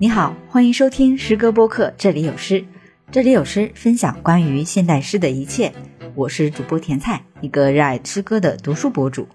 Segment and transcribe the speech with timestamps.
[0.00, 2.64] 你好，欢迎收听诗歌播客，这里有诗，
[3.12, 5.70] 这里有诗，分享关于现代诗的一切。
[6.14, 9.28] 我是主播甜菜，一个热爱诗歌的读书博主。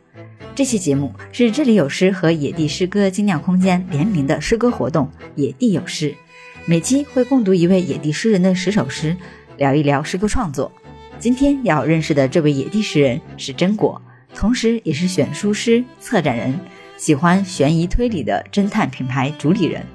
[0.56, 5.08] 这期节目是这里有诗和野地诗歌精酿空间联名的诗歌活动——
[5.38, 6.16] 野地有诗。
[6.66, 9.16] 每期会共读一位野地诗人的十首诗，
[9.58, 10.72] 聊一聊诗歌创作。
[11.20, 14.02] 今天要认识的这位野地诗人是真果，
[14.34, 16.60] 同时也是选书师、策展人，
[16.98, 19.86] 喜欢悬疑推理的侦探品牌主理人。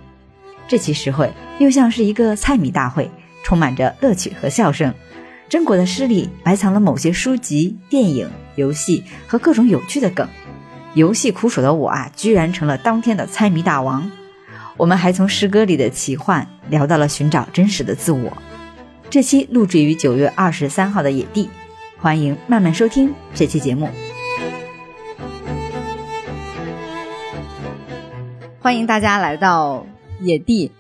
[0.70, 3.10] 这期诗会又像是一个猜谜大会，
[3.42, 4.94] 充满着乐趣和笑声。
[5.48, 10.28] 真果的诗里埋藏了某些书籍、电影、游戏和各种有趣的梗。
[10.94, 14.08] 游戏苦手的我啊，居然成了当天的猜谜大王。
[14.76, 18.32] 我们还从诗歌里的奇幻聊到了寻找真实的自我。
[19.10, 21.50] 这期录制于九月二十三号的野地，
[21.98, 23.88] 欢迎慢慢收听这期节目。
[28.60, 29.84] 欢迎大家来到。
[30.22, 30.70] 野地，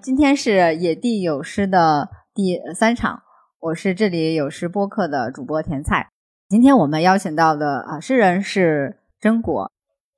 [0.00, 3.20] 今天是野地有诗的第三场，
[3.60, 6.08] 我是这里有诗播客的主播甜菜。
[6.48, 9.70] 今天我们邀请到的啊诗人是真果，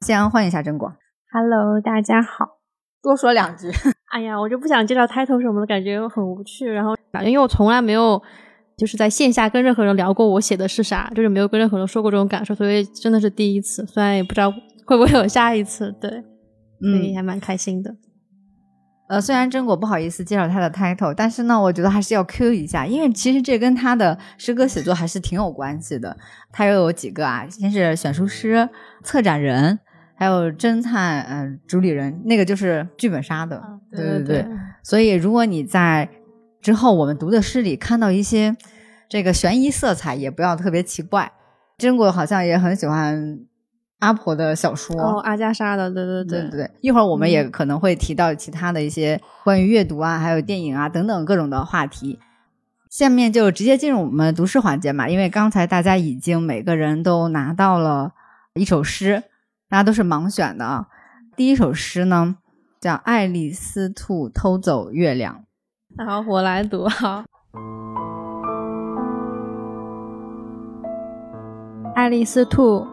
[0.06, 0.92] 先欢迎一下真果。
[1.33, 2.58] Hello，大家好。
[3.02, 3.69] 多说两句。
[4.12, 6.64] 哎呀，我就不想介绍 title 什么的，感觉很无趣。
[6.70, 8.22] 然后，因为我从来没有
[8.77, 13.84] 就是在线下跟任何人聊过我写的是啥，就是没有跟任何人说过这种感受，所以真的是第一次。
[13.86, 14.52] 虽然也不知道
[14.86, 16.11] 会不会有下一次，对，
[16.80, 17.92] 所以还蛮开心的。
[19.09, 26.14] 呃，虽然真果不好意思介绍他的 title，但是呢，我觉得还是要 Q 一下，因为其实这跟他的诗歌写作还是挺有关系的。
[26.53, 27.47] 他又有几个啊？
[27.48, 28.69] 先是选书师、
[29.03, 29.79] 策展人，
[30.14, 33.62] 还有侦探，嗯，主理人，那个就是剧本杀的。
[33.91, 34.47] 对对对。
[34.83, 36.06] 所以，如果你在
[36.61, 38.55] 之后我们读的诗里看到一些
[39.09, 41.33] 这个悬疑色彩，也不要特别奇怪。
[41.79, 43.39] 真果好像也很喜欢。
[43.98, 46.70] 阿婆的小说哦，阿加莎的，对对对对对。
[46.80, 52.18] 一会儿我们也可能会提到其他的一些关于阅读啊，还有电影啊等等各种的话题。
[52.88, 58.12] 下面就直接进入我们读诗环节嘛，因为刚才大家已经每个人都拿到了
[58.55, 59.24] 一首诗，
[59.68, 60.86] 大家都是盲选的啊。
[61.36, 62.36] 第一首诗呢
[62.80, 65.44] 叫《爱丽丝兔偷走月亮》。
[66.06, 67.24] 好，我来读哈，
[71.94, 72.86] 《爱丽丝兔》。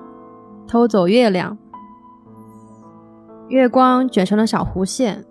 [0.67, 1.57] 偷走月亮，
[3.49, 5.23] 月光卷成了小弧线，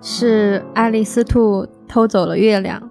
[0.00, 2.90] 是爱丽丝兔偷走了月亮。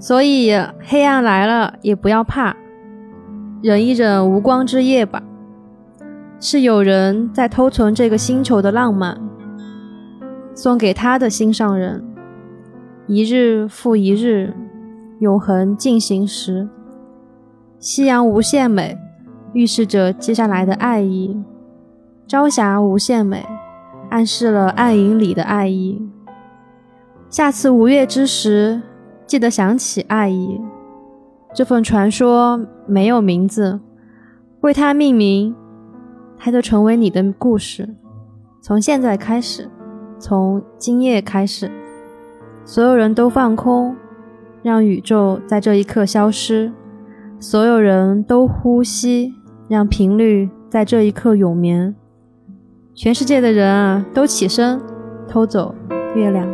[0.00, 2.56] 所以黑暗来了也不要怕，
[3.62, 5.22] 忍一忍无光之夜吧。
[6.40, 9.18] 是有人在偷存这个星球的浪漫，
[10.54, 12.04] 送给他的心上人。
[13.06, 14.52] 一日复一日，
[15.20, 16.68] 永恒进行时，
[17.78, 18.98] 夕阳无限美。
[19.54, 21.40] 预示着接下来的爱意，
[22.26, 23.46] 朝霞无限美，
[24.10, 26.02] 暗示了暗影里的爱意。
[27.30, 28.82] 下次五月之时，
[29.26, 30.60] 记得想起爱意。
[31.54, 33.78] 这份传说没有名字，
[34.62, 35.54] 为它命名，
[36.36, 37.94] 它就成为你的故事。
[38.60, 39.70] 从现在开始，
[40.18, 41.70] 从今夜开始，
[42.64, 43.94] 所有人都放空，
[44.64, 46.72] 让宇宙在这一刻消失。
[47.38, 49.34] 所有人都呼吸。
[49.66, 51.94] 让频率在这一刻永眠，
[52.94, 54.78] 全世界的人啊，都起身，
[55.26, 55.74] 偷走
[56.14, 56.46] 月亮。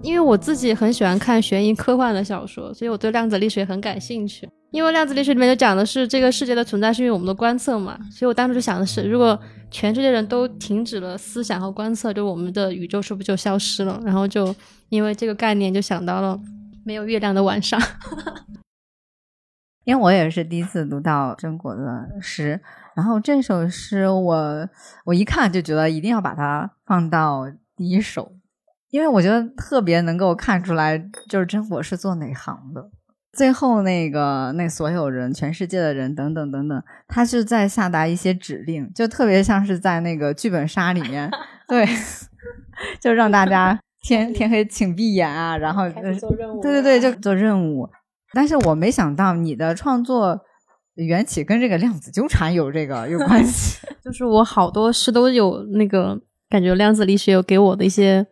[0.00, 4.48] 因为我自己很喜欢看悬疑科幻的小说，所以我对量子力学很感兴趣。
[4.72, 9.38] 因为量子力学里面就讲的是这个世界的存在是因为我们的观测嘛，所以我当时就想的是，如果
[9.70, 14.00] 全世界人都停止了思想和观测，就我们的宇宙是不是就消失了？
[14.04, 14.52] 然后就。
[14.88, 16.38] 因为这个概念，就想到了
[16.84, 17.80] 没有月亮的晚上。
[19.84, 22.60] 因为我也是第一次读到真果的诗，
[22.94, 24.68] 然后这首诗我
[25.06, 28.34] 我一看就觉得一定要把它放到第一首，
[28.90, 32.90] 因为我觉得特别能够看出来，就是真果是做哪行的。
[33.32, 41.30] 最后那个那所有人，全世界的人等等等等，他是在下达一些指令，就特别像是在那个剧本杀里面，
[41.66, 41.86] 对，
[43.00, 43.78] 就让大家。
[44.04, 45.88] 天天黑请闭眼啊，然后
[46.18, 47.88] 做任务，对对对，就做任务。
[48.32, 50.40] 但是我没想到你的创作
[50.94, 53.78] 缘起跟这个量子纠缠有这个有关系。
[54.02, 58.26] 就是我好多诗都有那个感觉，量子力学有给我的一些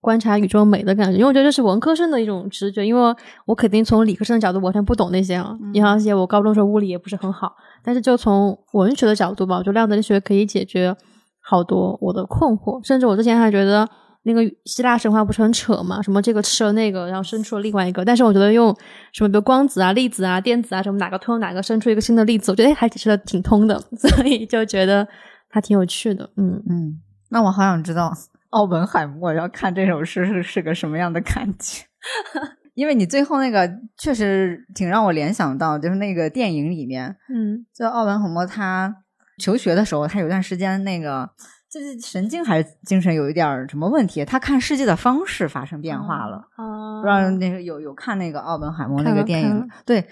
[0.00, 1.12] 观察宇宙美的感觉。
[1.12, 3.16] 因为我觉得这是文科生的一种直觉，因为
[3.46, 5.56] 我肯定从理科生的角度完全不懂那些啊。
[5.72, 10.96] 你而且我高中时候物理也不是很好，但是就从文学的角度吧，我觉得量子力学可以解决
[11.40, 12.86] 好多我的困惑。
[12.86, 13.88] 甚至我之前还觉得。
[14.24, 16.02] 那个希腊神话不是很扯嘛？
[16.02, 18.04] 什么这个吃了那个，然后生出了另外一个。
[18.04, 18.76] 但是我觉得用
[19.14, 25.06] 什么比如光子啊、粒子啊、电子啊什么哪个通哪个生出一个新的粒子，我觉得还解释的挺通的， 所以就觉得
[25.48, 26.28] 它挺有趣的。
[26.36, 28.12] 嗯嗯，那我好想知道
[28.50, 31.84] 奥本海默要看这首诗是是个什么样的感觉，
[32.74, 38.94] 因为你最后那个确实挺让我联想到，就是那个电影里面，嗯，就奥本海默他
[39.38, 41.30] 求学的时候，他有段时间那个。
[41.70, 44.24] 就是神经还是精神有一点什么问题？
[44.24, 46.48] 他看世界的方式发生变化了。
[46.56, 49.68] 不知道那个有有看那个奥本海默那个电影？
[49.84, 50.08] 对，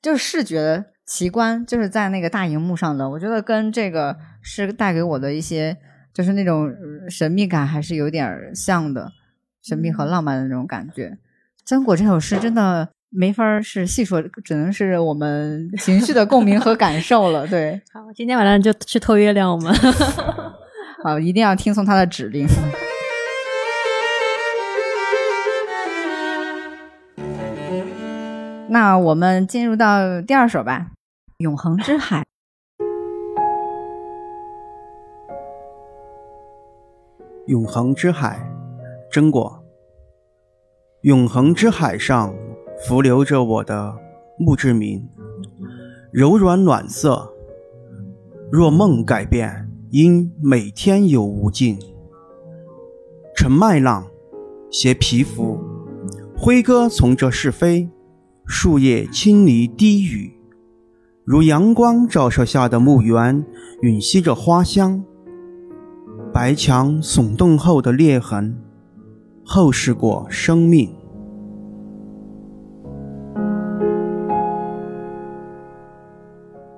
[0.00, 3.10] 就是视觉奇观，就是在那个大荧幕上的。
[3.10, 5.76] 我觉得跟这个是带给我的一些，
[6.12, 6.72] 就是那种
[7.08, 9.12] 神秘感还是有点像的，
[9.62, 11.16] 神秘和浪漫的那种感觉。
[11.64, 17.46] 真果这首诗真的没法是细说，只能是我们情绪的共鸣和感受了。
[17.46, 19.72] 对， 好，今天晚上就去偷月亮，我们。
[21.04, 22.46] 好，一定要听从他的指令。
[28.68, 30.86] 那我们进入到第二首吧，
[31.38, 32.20] 《永恒之海》。
[37.50, 38.48] 永恒之海，
[39.10, 39.60] 真果。
[41.00, 42.32] 永恒之海上
[42.86, 43.92] 浮流着我的
[44.38, 45.08] 墓志铭，
[46.12, 47.28] 柔软暖色，
[48.52, 49.68] 若梦改变。
[49.90, 51.76] 因每天有无尽，
[53.34, 54.06] 乘麦浪，
[54.70, 55.58] 携皮肤，
[56.36, 57.90] 挥歌从这是非，
[58.46, 60.32] 树叶轻离低语，
[61.24, 63.44] 如阳光照射下的墓园，
[63.82, 65.04] 吮吸着花香。
[66.32, 68.56] 白墙耸动后的裂痕，
[69.44, 70.94] 后世过生命。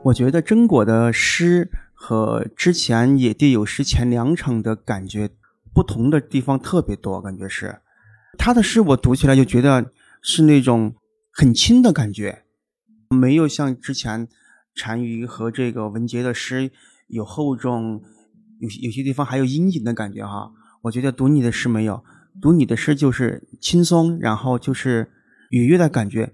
[0.04, 1.70] 我觉得真果的诗。
[2.04, 5.30] 和之前野地有诗前两场的感觉
[5.72, 7.78] 不同的地方特别多，感觉是
[8.36, 10.96] 他的诗我读起来就觉得是那种
[11.30, 12.42] 很轻的感觉，
[13.10, 14.26] 没有像之前
[14.74, 16.72] 单于和这个文杰的诗
[17.06, 18.02] 有厚重，
[18.62, 20.50] 有些有些地方还有阴影的感觉哈。
[20.82, 22.02] 我觉得读你的诗没有，
[22.40, 25.10] 读你的诗就是轻松，然后就是
[25.50, 26.32] 愉悦的感觉。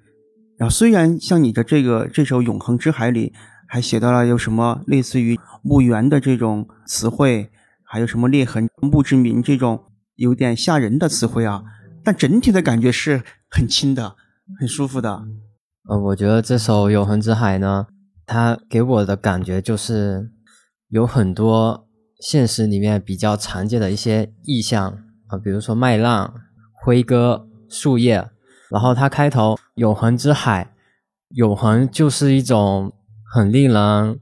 [0.57, 3.33] 然后虽然像你的这个这首《永恒之海》里。
[3.71, 7.51] 还写到了有什么类似于墓园的这种词汇，
[7.85, 9.85] 还有什么裂痕、墓志铭这种
[10.15, 11.63] 有点吓人的词汇啊？
[12.03, 14.17] 但整体的感觉是很轻的，
[14.59, 15.23] 很舒服的。
[15.87, 17.89] 呃，我觉得这首《永恒之海》呢，
[18.25, 20.31] 它给我的感觉就是
[20.89, 21.87] 有很多
[22.21, 24.99] 现实里面比较常见的一些意象
[25.29, 26.35] 啊，比如说麦浪、
[26.85, 28.29] 辉哥、树叶，
[28.71, 30.73] 然后它开头“永恒之海”，
[31.35, 32.93] 永恒就是一种。
[33.31, 34.21] 很令人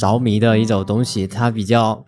[0.00, 2.06] 着迷的一种东西，它比较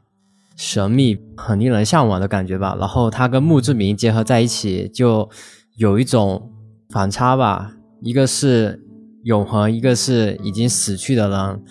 [0.57, 2.77] 神秘，很令人向往的感觉吧。
[2.79, 5.29] 然后它跟墓志铭结合在一起，就
[5.77, 6.53] 有一种
[6.91, 7.73] 反差吧。
[8.01, 8.81] 一个是
[9.25, 11.65] 永恒，一个是已经死去的人。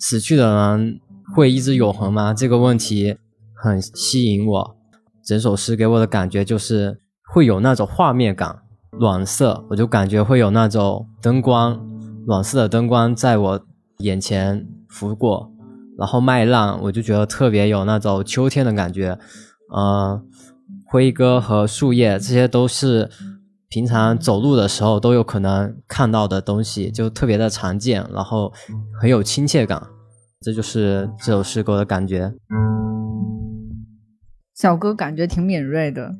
[0.00, 1.00] 死去的人
[1.34, 2.34] 会一直永恒吗？
[2.34, 3.16] 这个问题
[3.54, 4.76] 很吸引我。
[5.24, 7.00] 整首诗给我的感觉就是
[7.32, 8.60] 会有那种画面感，
[9.00, 11.80] 暖色，我就感觉会有那种灯光，
[12.26, 13.66] 暖色的灯光在我。
[14.00, 15.50] 眼前拂过，
[15.96, 19.18] 然后麦浪，我就觉得特别有那种秋天的感觉。
[19.72, 20.22] 呃，
[20.84, 23.10] 辉哥和树叶，这些都是
[23.70, 28.52] 平常走路的时候都有可能看到的东西，就特别的常见，然后
[29.00, 29.82] 很有亲切感。
[30.40, 32.34] 这就是这首诗给我的感觉。
[34.54, 36.14] 小哥感觉挺敏锐的，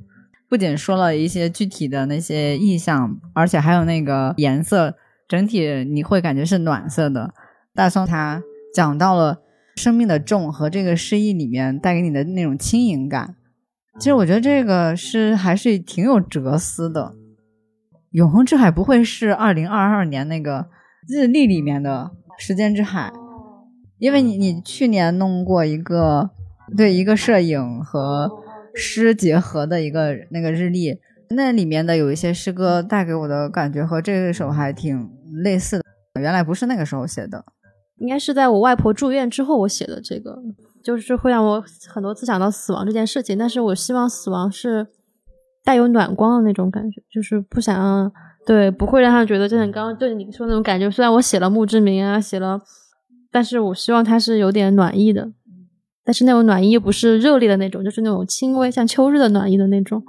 [0.48, 4.94] 不仅说了一些具体的那些意象，而且还有那个颜色，
[5.28, 7.32] 整体你会感觉是暖色的。
[7.74, 8.42] 大宋他
[8.74, 9.42] 讲到了
[9.76, 13.36] 生命的重和这个诗意里面带给你的那种轻盈感。
[13.98, 17.14] 其实我觉得这个诗还是挺有哲思的。
[18.10, 20.68] 永恒之海不会是二零二二年那个
[21.08, 23.12] 日历里面的时间之海，
[23.98, 26.30] 因为你你去年弄过一个
[26.76, 28.30] 对一个摄影和
[28.74, 30.98] 诗结合的一个那个日历，
[31.30, 35.10] 那里面的有一些诗歌带给我的感觉和这首还挺
[35.42, 35.84] 类似的。
[36.20, 37.44] 原来不是那个时候写的。
[37.98, 40.36] 应该是在我外婆住院之后我写的这个，
[40.84, 43.38] 就是会让我很多次想到死亡这件事情。
[43.38, 44.86] 但是我希望死亡是
[45.64, 48.12] 带有暖光的那种感觉，就是不想让
[48.46, 50.90] 对，不会让他觉得就像刚刚对你说那种感觉。
[50.90, 52.60] 虽然我写了墓志铭啊，写了，
[53.36, 55.30] 但是我希望它是有点暖意的，
[56.02, 60.02] 但是那种暖意又不是热烈的那种，就是那种轻微像秋日的暖意的那种，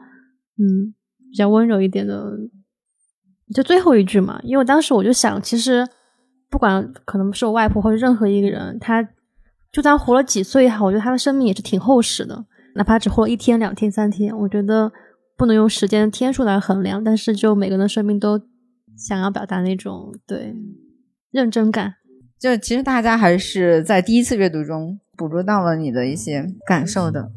[0.57, 0.95] 嗯，
[1.29, 2.31] 比较温柔一点的。
[3.53, 5.85] 就最后一句嘛，因为当时我就想，其实。
[6.49, 9.05] 不管可能是我外婆或者任何一个人，他
[9.69, 12.45] 就算活了几岁也好，我觉得他的生命也是挺厚实的。
[12.75, 14.89] 哪怕只活了一天、两天、三天，我觉得
[15.37, 18.39] 不能用时间天数来衡量，但是就每个人的生命都
[18.95, 20.55] 想要表达那种对
[21.31, 21.95] 认真感。
[22.39, 27.31] 就其实大家还是在第一次阅读中捕捉到了你的一些感受的。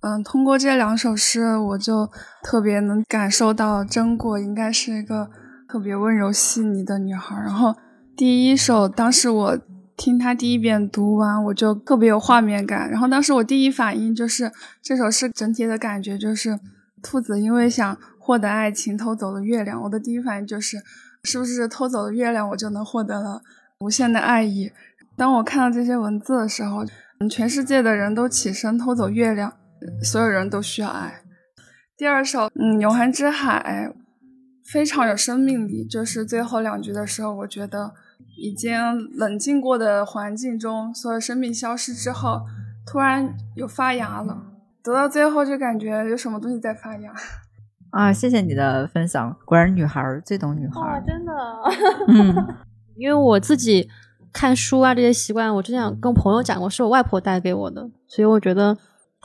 [0.00, 2.10] 嗯，通过这两首诗，我就
[2.42, 5.30] 特别能感受到真果应该是一个
[5.66, 7.34] 特别温柔细腻的女孩。
[7.36, 7.74] 然后
[8.16, 9.58] 第一首，当时我
[9.96, 12.90] 听她第一遍读完，我就特别有画面感。
[12.90, 16.58] 然后当时我第一反应就是这首诗整体的感觉就是
[17.02, 19.80] 兔子因为想获得爱情偷走了月亮。
[19.82, 20.76] 我的第一反应就是
[21.22, 23.40] 是不是偷走了月亮，我就能获得了
[23.84, 24.72] 无限的爱意？
[25.14, 26.86] 当我看到这些文字的时候，
[27.28, 29.52] 全世界的人都起身偷走月亮。
[30.02, 31.20] 所有人都需要爱。
[31.98, 33.92] 第二首，嗯，《永恒之海》
[34.72, 35.84] 非常有生命力。
[35.84, 37.92] 就是最后两句的时候，我觉得
[38.38, 38.72] 已经
[39.12, 42.40] 冷静过的环境中，所有生命消失之后，
[42.86, 44.42] 突然又发芽了。
[44.82, 47.12] 读到最后就感觉有什么东西在发芽。
[47.90, 49.36] 啊，谢谢你的分享。
[49.44, 51.02] 果然，女孩最懂女孩。
[51.06, 51.32] 真的。
[52.08, 52.34] 嗯，
[52.96, 53.88] 因为我自己
[54.32, 58.76] 看书啊这些习惯，我之前跟朋友讲过，是我外婆带给我的，所以我觉得。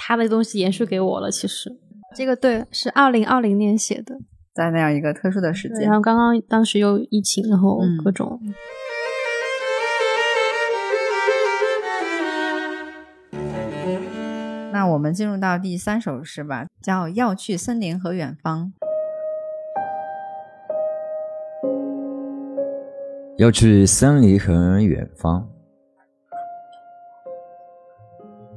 [0.02, 1.70] 他的东西延续给我了，其实
[2.16, 4.16] 这个对是二零二零年写的，
[4.56, 8.40] 在那样一个特殊的时间，然后刚刚当时又疫情，然后各种。
[14.72, 18.72] 那我们进入到第三首诗吧，叫《要去森林和远方》。
[23.40, 25.50] 要去森林和远方。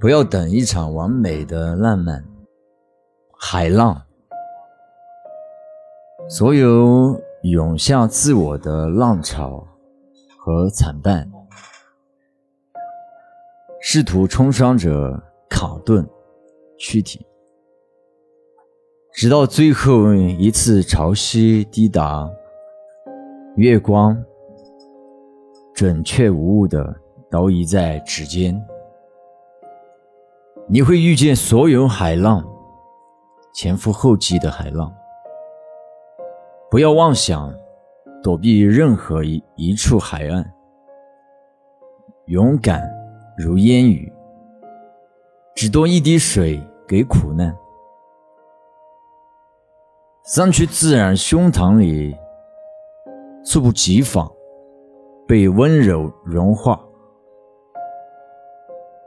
[0.00, 2.24] 不要等一场完美的浪漫，
[3.38, 4.02] 海浪，
[6.28, 9.64] 所有涌向自我的浪潮
[10.36, 11.28] 和惨败，
[13.80, 16.04] 试图冲刷着卡顿
[16.76, 17.24] 躯体，
[19.12, 22.28] 直到最后一次潮汐抵达，
[23.54, 24.20] 月光
[25.82, 26.94] 准确无误的
[27.28, 28.54] 倒移在指尖。
[30.68, 32.40] 你会遇见所有海浪，
[33.52, 34.94] 前赴后继的海浪。
[36.70, 37.52] 不要妄想
[38.22, 40.48] 躲避任何一一处海岸，
[42.26, 42.88] 勇敢
[43.36, 44.12] 如烟雨，
[45.52, 47.52] 只多一滴水给苦难，
[50.22, 52.14] 散去自然胸膛里，
[53.44, 54.30] 猝不及防
[55.32, 56.78] 被温柔融化，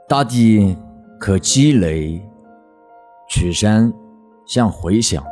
[0.08, 0.76] 大地。
[1.20, 2.20] 可积累，
[3.28, 3.90] 曲山
[4.44, 5.24] 像回响，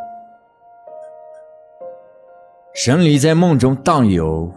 [2.72, 4.50] 神离在梦中荡游，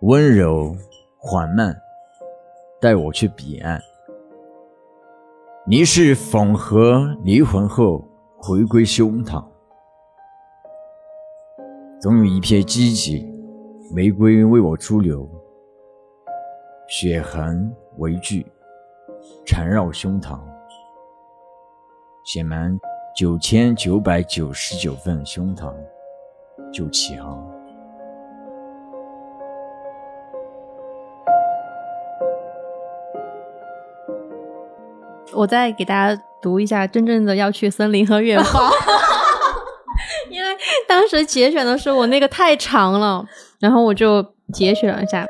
[0.00, 0.74] 温柔
[1.18, 1.76] 缓慢，
[2.80, 3.78] 带我去彼岸。
[5.66, 8.02] 你是缝合离魂后
[8.38, 9.44] 回归胸膛，
[12.00, 13.33] 总有一片积极
[13.92, 15.28] 玫瑰为我驻留，
[16.88, 18.46] 血痕为惧。
[19.46, 20.38] 缠绕胸膛，
[22.24, 22.78] 写满
[23.16, 25.72] 九千九百九十九份胸膛，
[26.72, 27.50] 就起航。
[35.34, 38.70] 我再给大家读一下真正的要去森林和远方
[40.94, 43.26] 当时节选的时候我那个太长了，
[43.58, 45.26] 然后我就节选了一下。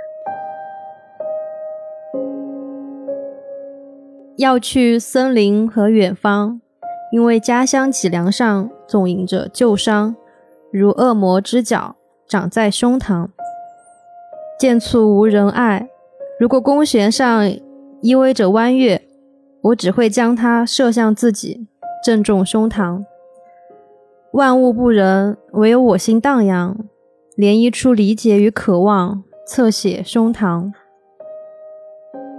[4.37, 6.61] 要去森林和远方，
[7.11, 10.15] 因为家乡脊梁上总印着旧伤，
[10.71, 11.97] 如恶魔之角
[12.29, 13.29] 长在胸膛。
[14.61, 15.89] 剑簇无人爱，
[16.39, 17.49] 如果弓弦上
[18.03, 19.01] 依偎着弯月，
[19.63, 21.67] 我只会将它射向自己，
[22.05, 23.03] 正中胸膛。
[24.35, 26.77] 万物不仁，唯有我心荡漾，
[27.37, 30.73] 涟漪出理解与渴望，侧写胸膛。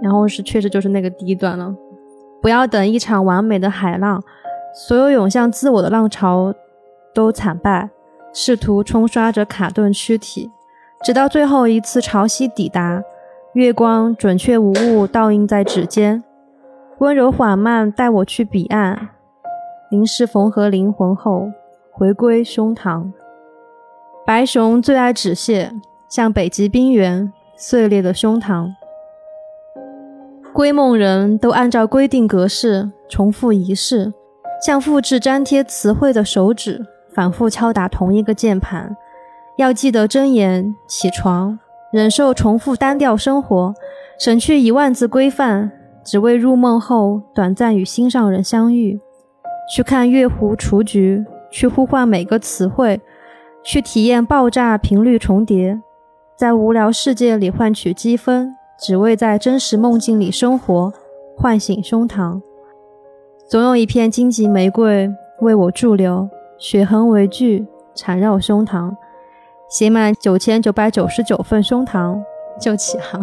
[0.02, 1.74] 然后是，确实就是那个第一段了。
[2.42, 4.22] 不要等一场完美的海浪，
[4.74, 6.52] 所有涌向自我的浪潮
[7.14, 7.88] 都惨败，
[8.30, 10.50] 试图冲刷着卡顿躯体，
[11.02, 13.02] 直到最后一次潮汐抵达，
[13.54, 16.22] 月光准确无误倒映在指尖，
[16.98, 19.08] 温柔缓慢带我去彼岸，
[19.90, 21.48] 凝视缝合灵魂后
[21.98, 23.10] 回归胸膛。
[24.26, 25.72] 白熊最爱纸屑，
[26.10, 28.68] 像北极冰原碎裂的胸膛。
[30.52, 34.12] 归梦人都按照规定格式重复仪式，
[34.62, 36.84] 像复制粘贴词汇的手指
[37.14, 38.94] 反复敲打同一个键盘。
[39.56, 41.58] 要记得睁眼起床，
[41.90, 43.72] 忍受重复单调生活，
[44.20, 45.72] 省去一万字规范，
[46.04, 49.00] 只为入梦后短暂与心上人相遇，
[49.74, 53.00] 去看月湖雏菊，去呼唤每个词汇，
[53.62, 55.80] 去体验爆炸频率重叠，
[56.36, 60.92] 在无聊世界里换取积分，只为在真实梦境里生活，
[61.36, 62.40] 唤醒胸膛。
[63.48, 65.08] 总有一片荆棘玫瑰
[65.40, 68.94] 为我驻留，血痕为句缠绕胸膛，
[69.70, 72.20] 写满九千九百九十九份胸膛
[72.60, 73.22] 就起航。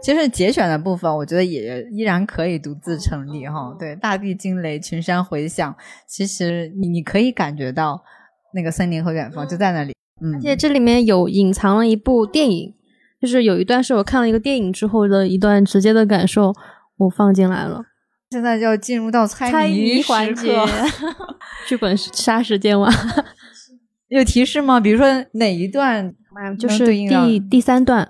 [0.00, 3.74] 其实节选的部分，我觉得也依然可以独自成立哈。
[3.78, 5.74] 对，大地惊雷，群山回响，
[6.06, 8.02] 其实你你可以感觉到
[8.54, 9.92] 那个森林和远方就在那里。
[10.20, 12.74] 嗯，而且这里面有隐藏了一部电影。
[13.20, 16.54] 就是有一段是我看了一个电影之后的一段直接的感受，
[16.98, 17.82] 我放进来了。
[18.30, 20.56] 现在就要进入到猜谜环节，
[21.66, 22.88] 剧本杀时间吗？
[24.06, 24.78] 有提示吗？
[24.78, 26.14] 比如说哪一段？
[26.56, 28.08] 就是第第三段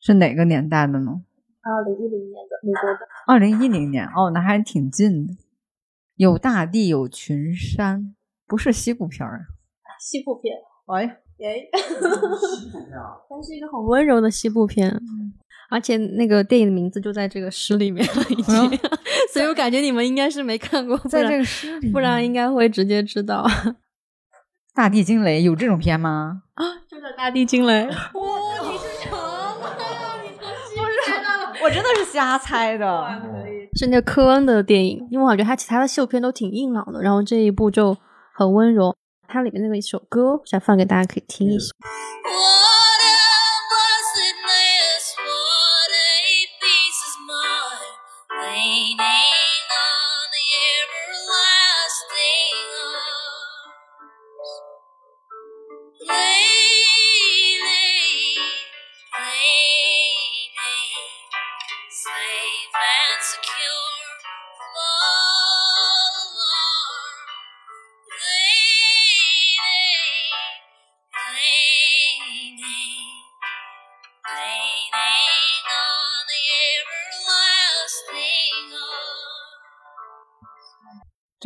[0.00, 1.20] 是哪个年代的呢？
[1.70, 3.00] 二零一零年的美国的。
[3.26, 5.34] 二零一零年哦，那还挺近的。
[6.16, 8.14] 有大地，有群山，
[8.46, 9.46] 不是西部片儿。
[10.00, 10.56] 西部片。
[10.86, 11.20] 哎。
[11.38, 14.98] 耶， 它是一个很温柔的西部片，
[15.68, 18.78] 而且那个电影的名字就在这个诗里面了，已经，
[19.34, 23.46] 所以我感觉你们应该是没看过，在这个诗里，不然应该会直接知道。
[24.74, 26.44] 大地惊雷有这种片吗？
[26.54, 27.86] 啊，就叫大地惊雷。
[31.66, 32.86] 我真的是瞎猜的。
[33.74, 37.96] 是那个科恩的电影，因为我感觉他其他的秀片都挺硬朗的，然后这一部就
[38.32, 38.94] 很温柔。
[39.26, 41.72] 它里面那个一首歌，想放给大家可以听一下。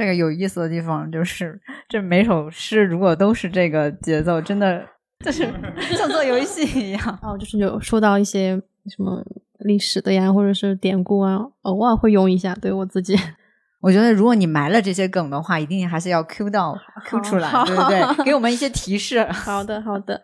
[0.00, 4.82] 这个有意思的地方就是，这每首诗如果都是这个节奏，真的
[5.22, 5.46] 就是
[5.94, 7.18] 像做游戏一样。
[7.20, 9.22] 哦，就是有说到一些什么
[9.58, 12.54] 历史的呀，或者是典故啊，偶尔会用一下。
[12.54, 13.14] 对我自己，
[13.82, 18.24] 我觉得如果你埋了这些梗的话，一定还是要 Q 到 Q 出来，对不对？
[18.24, 19.22] 给我们一些提示。
[19.24, 20.22] 好的，好的。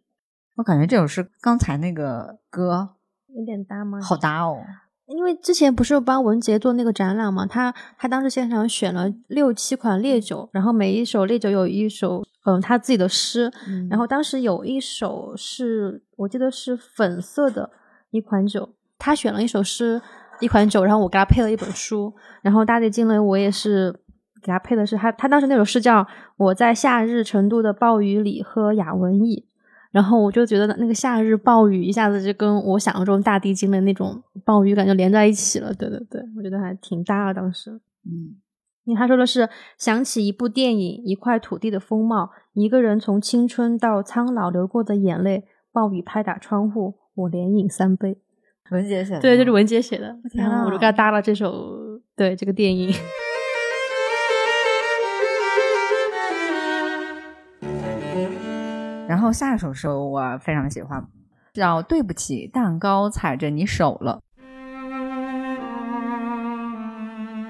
[0.56, 2.94] 我感觉这首诗刚才那个歌
[3.36, 4.00] 有点搭吗？
[4.00, 4.56] 好搭哦。
[5.08, 13.50] 因为之前不是帮文杰做那个展览嘛，他他当时现场选了六七款烈酒，然后每一首烈酒有一首嗯他自己的诗，
[13.88, 17.70] 然后当时有一首是我记得是粉色的
[18.10, 18.68] 一款酒，
[18.98, 20.00] 他选了一首诗
[20.40, 23.90] 一款酒，然后我给他配了一本书，然后大地惊雷我也是
[24.42, 29.47] 给他配的是他他当时那首诗叫我在夏日成都的暴雨里喝雅文艺。
[29.90, 37.70] 然后我就觉得那个夏日暴雨一下子就跟我想象中大地惊的那种暴雨感觉连在一起了，对对对，我觉得还挺搭的当时。
[38.04, 38.36] 嗯，
[38.84, 39.48] 因为他说的是
[39.78, 48.18] 想起一部电影，一块土地的风貌，一个人从青春到苍老流过的眼泪，暴雨拍打窗户，我连饮三杯。
[48.70, 50.14] 文杰写的，对，就是文杰写的。
[50.30, 52.92] 天啊，我就给他搭了这首，对这个电影。
[59.08, 61.02] 然后下一首诗我非常喜欢，
[61.54, 64.20] 叫《对不起，蛋糕踩着你手了》。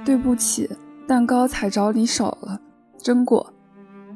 [0.06, 0.70] 对不起，
[1.08, 2.60] 蛋糕踩着你手了。
[2.96, 3.52] 真果，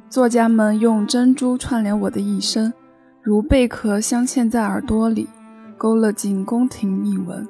[0.09, 2.72] 作家们用珍珠串联我的一生，
[3.20, 5.28] 如贝壳镶嵌在耳朵里，
[5.76, 7.48] 勾勒进宫廷一文。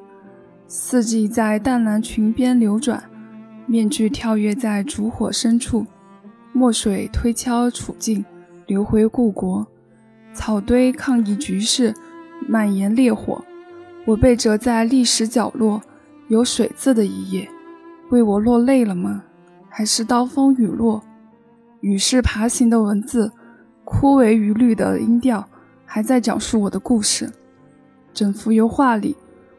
[0.67, 3.05] 四季在淡蓝裙边流转，
[3.67, 5.85] 面具跳跃在烛火深处，
[6.55, 8.25] 墨水推敲处境，
[8.67, 9.67] 流回故国。
[10.35, 11.95] 草堆抗议局势，
[12.49, 13.45] 蔓延烈火。
[14.07, 15.81] 我被折在历史角落，
[16.29, 17.49] 有水渍的一页。
[18.11, 19.23] 为我落泪了吗？
[19.69, 21.03] 还是刀锋雨落？
[21.81, 23.33] 雨是爬行的文字，
[23.85, 25.49] 枯萎余绿的音调，
[25.85, 27.31] 还在讲述我的故事。
[28.13, 29.17] 整幅油画里，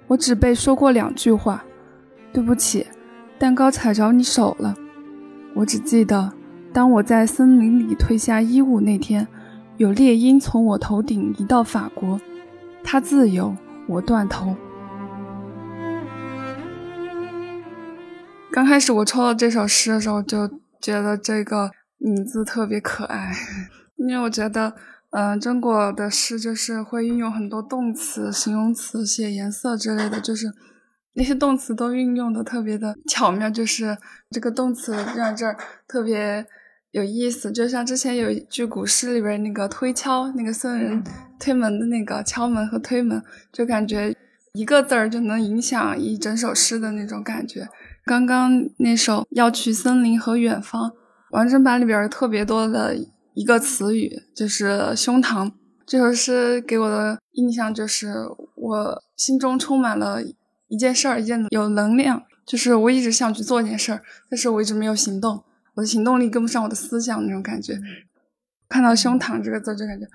[0.07, 1.63] 我只被说过两句话
[2.33, 2.86] ：“对不起，
[3.39, 4.75] 蛋糕踩着你手了。”
[5.55, 6.33] 我只记得，
[6.71, 9.27] 当我在森林里褪下衣物那天。
[9.84, 12.17] 有猎鹰从我头顶移到法国，
[12.86, 13.54] 他自由，
[13.89, 14.56] 我断头。
[18.50, 20.48] 刚开始我抽到这首诗的时候，就
[20.80, 23.34] 觉得这个名字特别可爱，
[24.00, 24.74] 因为我觉得
[25.10, 30.48] 嗯，中国的诗就是会运用很多动词、形容词写颜色之类的，就是
[31.15, 33.98] 那些动词都运用的特别的巧妙，就是
[34.32, 36.46] 这个动词让这儿特别
[36.93, 37.51] 有意思。
[37.51, 41.03] 就像之前有一句古诗里边那个推敲，那个僧人
[41.38, 44.15] 推门的那个敲门和推门，就感觉
[44.53, 47.67] 一个字儿就能影响一整首诗的那种感觉。
[48.06, 50.93] 刚刚那首要去森林和远方，
[51.32, 52.95] 完整版里边特别多的。
[53.36, 55.51] 一个词语就是胸膛，
[55.88, 58.13] 这首诗给我的印象就是
[58.53, 60.21] 我心中充满了
[60.67, 65.43] 一件事儿，一件有能量，就是我一直想去做一件事儿，但是我一直没有行动，
[65.75, 67.79] 我的行动力跟不上我的思想那种感觉。
[68.69, 70.05] 看到胸膛这个字就感觉，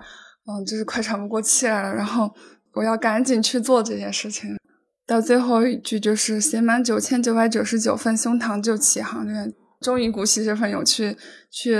[0.45, 2.33] 嗯，就是快喘不过气来了，然后
[2.73, 4.57] 我要赶紧去做这件事情。
[5.05, 9.53] 到最后一句就是写满九千九百九十九份胸膛就起航，这个。
[9.81, 11.15] 终于鼓起这份勇气
[11.49, 11.73] 去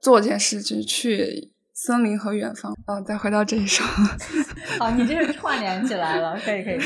[0.00, 2.72] 做件事，情去森林和远方。
[2.86, 3.82] 嗯，再回到这一首。
[4.78, 6.78] 好，你这是串联起来了，可以可以。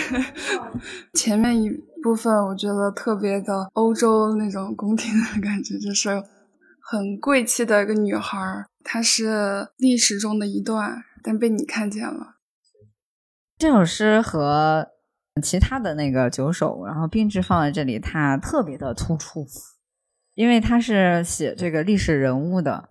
[1.13, 1.69] 前面一
[2.07, 6.23] 部分我觉得特别的欧洲那种宫廷的感觉，就是
[6.81, 8.39] 很贵气的一个女孩，
[8.85, 12.37] 她是历史中的一段，但被你看见了。
[13.59, 14.87] 这首诗和
[15.43, 19.45] 其他的那个九首，然后并置放在这里，它特别的突出。
[20.37, 22.89] 因为它是写这个历史人物的，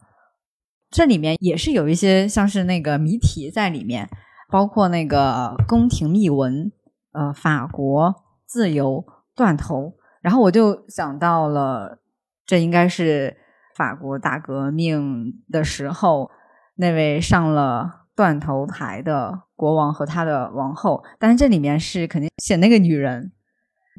[0.90, 4.10] 这里面也是有一些像是那个谜题在里面，
[4.50, 6.70] 包括那个宫廷秘闻，
[7.14, 8.25] 呃，法国
[8.56, 12.00] 自由断头，然后我就想到了，
[12.46, 13.36] 这应该是
[13.76, 16.32] 法国大革命的时候
[16.76, 23.34] 那位上了断头台的国王和他的王后，但是这里面是肯定写那个女人，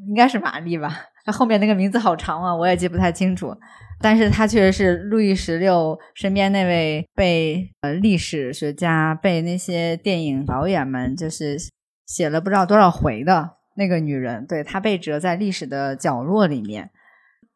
[0.09, 0.91] 应该是玛丽吧。
[1.27, 3.55] 她后面那个名字好长啊，我也记不太清楚。
[4.01, 11.59] 但是她确实是路易十六身边那位被呃历史学家、被那些电影导演们就是
[12.07, 14.47] 写了不知道多少回的那个女人。
[14.47, 16.91] 对她被折在历史的角落里面，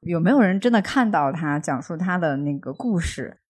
[0.01, 3.41] 有没有人真的看到她讲述她的那个故事？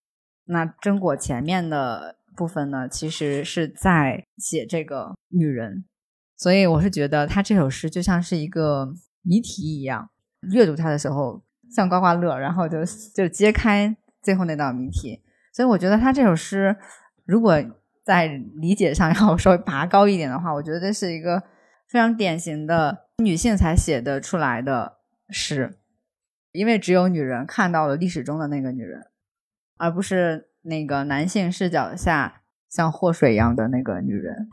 [0.45, 5.85] 那真果前面的部分呢，其实是在写这个女人。
[6.35, 8.93] 所以我是觉得他这首诗就像是一个。
[9.23, 10.09] 谜题一样，
[10.51, 12.79] 阅读它的时候像刮刮乐，然后就
[13.13, 15.21] 就揭开最后那道谜题。
[15.53, 16.75] 所以我觉得他这首诗，
[17.25, 17.63] 如果
[18.03, 21.39] 在理解上要 稍微拔高一点的话，我觉得这是一个
[21.91, 24.99] 非常典型的女性才写的出来的
[25.29, 25.77] 诗，
[26.53, 29.07] 因为只有女人看到了历史中的那个女人，
[29.77, 34.47] 而不是那个男性视角下像祸水一样的那个女人。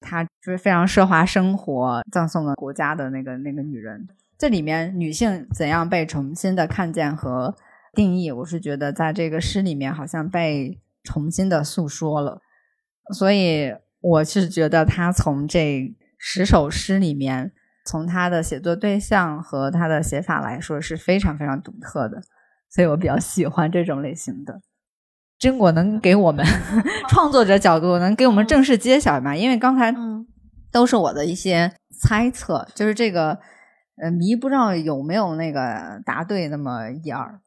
[0.00, 4.08] 她就是非常奢华生活，葬送了国家的那个那个女人。
[4.38, 7.54] 这里面女性怎样被重新的看见和
[7.92, 12.40] 定义，我是觉得在这个诗里面好像被重新的诉说了。
[13.12, 17.52] 所以我是觉得他从这十首诗里面，
[17.86, 22.20] 从他的写作对象和他的写法来说是非常非常独特的。
[22.68, 24.60] 所以我比较喜欢这种类型的。
[25.38, 26.44] 真果能给我们
[27.08, 29.34] 创作者角度能给我们正式揭晓吗？
[29.34, 29.94] 因为刚才
[30.72, 33.38] 都是我的一些猜测，就是这个
[34.02, 37.40] 呃谜不知道有没有那个答对那么一二，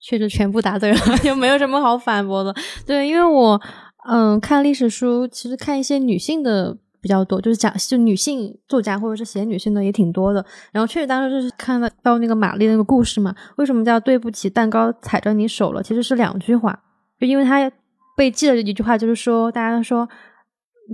[0.00, 2.54] 确实全部答对了， 就没有什么好反驳的。
[2.86, 3.60] 对，因为我
[4.08, 10.42] 嗯看历史书，其实看一些女性的比较多，就是讲就女性作家或者是写女性的也挺多的。
[10.72, 15.82] 然后确实当时就是看到到那个玛丽那个故事嘛，为什么叫对不起蛋糕踩着你手了？
[15.82, 16.82] 其实是两句话。
[17.20, 17.70] 就因为他
[18.16, 20.08] 被记了一句话，就是说，大家说，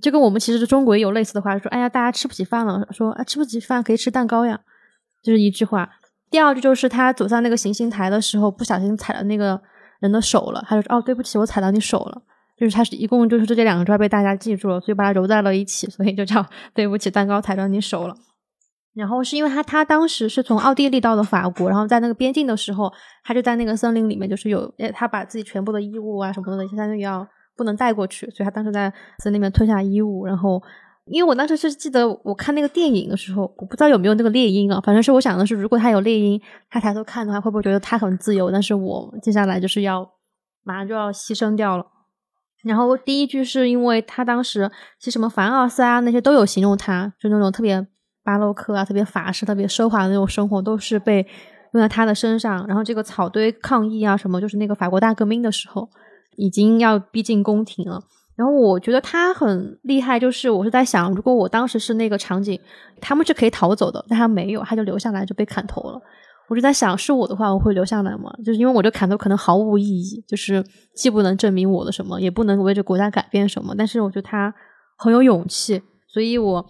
[0.03, 4.59] 就跟我们其实中国也有类似的话，说，哎呀，大家吃不起饭了，说啊，吃不起饭可以吃蛋糕呀，
[5.23, 5.89] 就是一句话。
[6.29, 9.63] 第二句就是他走上那个行刑台的时候，不小心踩了那个
[10.01, 12.21] 人的手了，他就说，哦，对不起，我踩到你手了。
[12.61, 16.45] 就是他是一共就是这两个字被大家记住了，所以把它揉在了一起，所以就叫
[16.75, 18.15] 对不起，蛋糕踩到你手了。
[18.93, 22.93] 然后是因为他他当时是从奥地利到了法国，然后在那个边境的时候，
[23.25, 28.93] 他就在那个森林里面，就是有他把自己全部的衣物啊什么的，相当于要不能带过去，所以他当时在
[29.23, 30.27] 森林里面吞下衣物。
[30.27, 30.61] 然后，
[31.07, 38.51] 因为我当时是记得我看那个电影的时候，我不知道有没有那个猎鹰啊，反正是我想的是，如果他有猎鹰，他抬头看的话，会不会觉得他很自由？
[38.51, 40.07] 但是我接下来就是要
[40.65, 41.87] 马上就要牺牲掉了。
[42.63, 47.87] 然后第一句是因为他当时其实什么凡尔赛啊那些都有形容他，就那种特别。
[48.23, 51.27] 巴洛克啊，特别法式、特别奢华的那种生活，都是被
[51.73, 52.65] 用在他的身上。
[52.67, 55.89] 然后这个草堆抗议啊，什么，就是那个法国大革命的时候，
[56.37, 57.99] 已经要逼近宫廷了。
[58.37, 62.61] 然后我觉得他很厉害，就是我是在想，如果我当时是那个场景，
[63.01, 66.01] 他们是可以逃走的，但他没有，他就留下来就被砍头了。
[66.51, 68.29] 我就在想，是我的话，我会留下来吗？
[68.45, 70.65] 就是因为我这砍头可能毫无意义，就是
[70.97, 73.73] 既不能证明我的什么，也不能为这国家改变什么。
[73.79, 74.53] 但是我觉得他
[74.99, 76.67] 很有勇气，所以我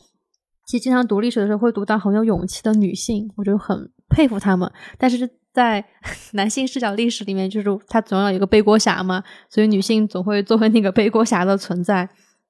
[0.66, 4.70] 其实经常读历史的时候会读到很有勇气的女性，我就很佩服她们。
[4.98, 5.82] 但是在
[6.34, 12.06] 男性视角历史里面，就是他总要有一个背锅侠嘛，所以女性总会作为那个背锅侠的存在。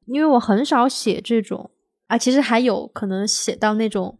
[0.06, 1.70] 因为我很少写这种
[2.08, 4.18] 啊，其实还有可能写到那种。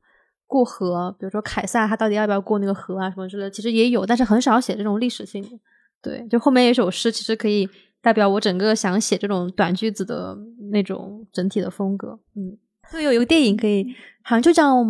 [0.51, 5.51] 过河，比如说凯撒，他到底要不要过那个河啊，什么之类的，其实也有，但是很少写这种历史性的。
[6.03, 7.69] 对，就后面有一首诗，其实可以
[8.03, 10.37] 代表我整个想写这种短句子的
[10.73, 12.19] 那种整体的风格。
[12.35, 12.59] 嗯，
[12.91, 13.87] 对，有一个电影可以，
[14.23, 14.83] 好像就叫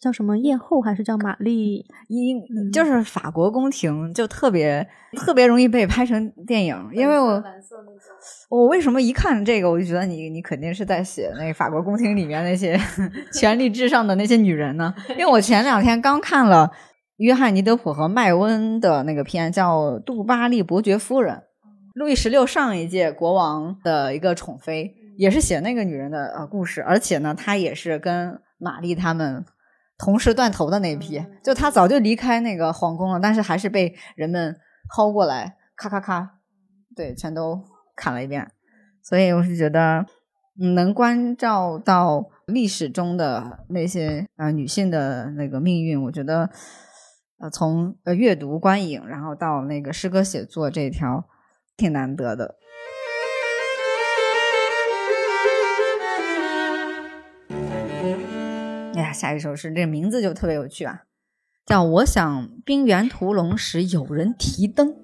[0.00, 1.84] 叫什么艳后，还是叫玛丽？
[2.08, 7.42] 因就是法国宫廷，就特别特别容易被拍成电影，因为我。
[8.48, 12.78] 我为什么一看这个，我就觉得你你肯定是在写那法国宫廷里面那些
[13.32, 14.92] 权力至上的那些女人呢？
[15.10, 16.70] 因为我前两天刚看了
[17.18, 21.34] 约翰尼德普和麦温的那个片，叫《杜巴利伯爵夫人》，
[21.94, 29.44] 路易十六上一届国王的一个宠妃，也是写那个女人的呃故事，而且呢，她也是跟玛丽他们
[30.00, 34.56] 同时断头的那批，就她早就离开那个皇宫了，但是还是被人们
[34.96, 36.38] 薅过来，咔咔咔，
[36.96, 37.62] 对，全都。
[37.96, 38.50] 砍了一遍，
[39.02, 40.06] 所以我是觉得
[40.74, 46.48] 能关照到历史中的那些啊女性的那个命运，我觉得
[47.40, 51.26] 呃从呃阅读观影，然后到那个诗歌写作这条
[51.76, 52.54] 挺难得的。
[59.20, 61.02] 下一首诗这个名字就特别有趣啊，
[61.66, 64.94] 叫我想冰原屠龙时有人提灯。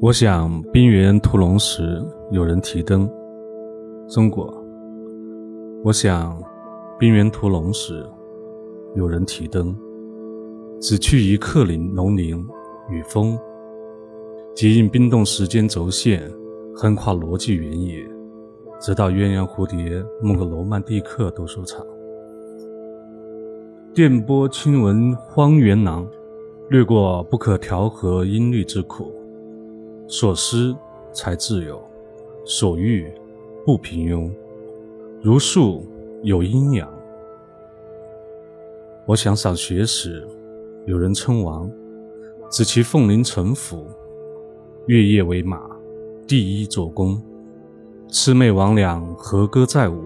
[0.00, 3.10] 我想冰原屠龙时有人提灯。
[4.08, 4.62] 中国。
[5.82, 6.40] 我想
[7.00, 8.06] 冰原屠龙时
[8.94, 9.76] 有人提灯。
[10.80, 12.46] 只去一克林农林
[12.88, 13.36] 与风，
[14.54, 16.30] 即应冰冻时间轴线，
[16.76, 18.06] 横跨逻辑原野，
[18.84, 21.82] 直到鸳鸯蝴蝶梦个罗曼蒂克都收场。
[23.94, 26.06] 电波轻闻荒原狼，
[26.68, 29.10] 掠过不可调和音律之苦。
[30.06, 30.76] 所思
[31.14, 31.82] 才自由，
[32.44, 33.10] 所欲
[33.64, 34.30] 不平庸。
[35.22, 35.86] 如树
[36.22, 36.86] 有阴阳。
[39.06, 40.28] 我想赏学时，
[40.84, 41.70] 有人称王，
[42.50, 43.86] 指其凤临城府，
[44.88, 45.70] 月夜为马，
[46.26, 47.18] 第一做工。
[48.14, 50.04] 魑魅魍魉和歌载舞，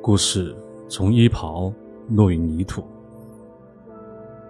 [0.00, 0.56] 故事
[0.88, 1.70] 从衣袍
[2.08, 2.82] 落于泥土。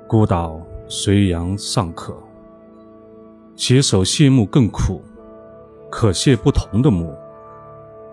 [0.07, 2.17] 孤岛随阳尚可。
[3.57, 5.03] 携手谢幕更苦，
[5.91, 7.13] 可谢不同的幕，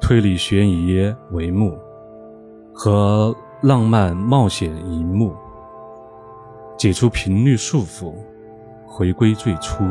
[0.02, 1.78] 推理悬疑为幕，
[2.74, 5.36] 和浪漫冒险一幕，
[6.80, 8.16] 解除频率束缚，
[8.88, 9.84] 回归最初。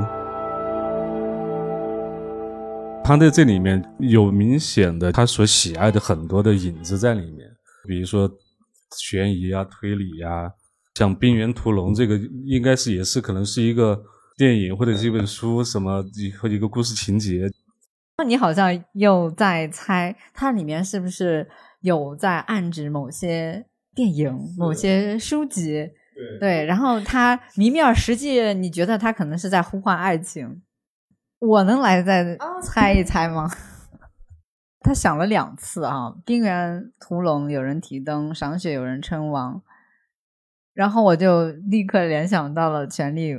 [3.05, 7.49] 他在这里面有明显的他所喜爱的很多的影子在里面，
[7.87, 8.31] 比如说
[8.97, 10.51] 悬疑啊、推理呀，
[10.95, 14.03] 像《冰原屠龙》这个，应该是也是可能是一个。
[14.35, 16.03] 电影或者是一本书，什么
[16.41, 17.49] 或者一个故事情节，
[18.17, 21.47] 那你好像又在猜，它里面是不是
[21.83, 25.87] 有在暗指某些电影、某些书籍？
[26.41, 30.63] 对，然后它谜面实际你觉得它可能是在呼唤爱情？
[31.45, 33.51] 我能来再猜一猜吗？
[34.81, 39.61] 他想了两次啊，冰原屠龙有人提灯，赏雪有人称王，
[40.73, 43.35] 然后我就立刻联想到了《权力》。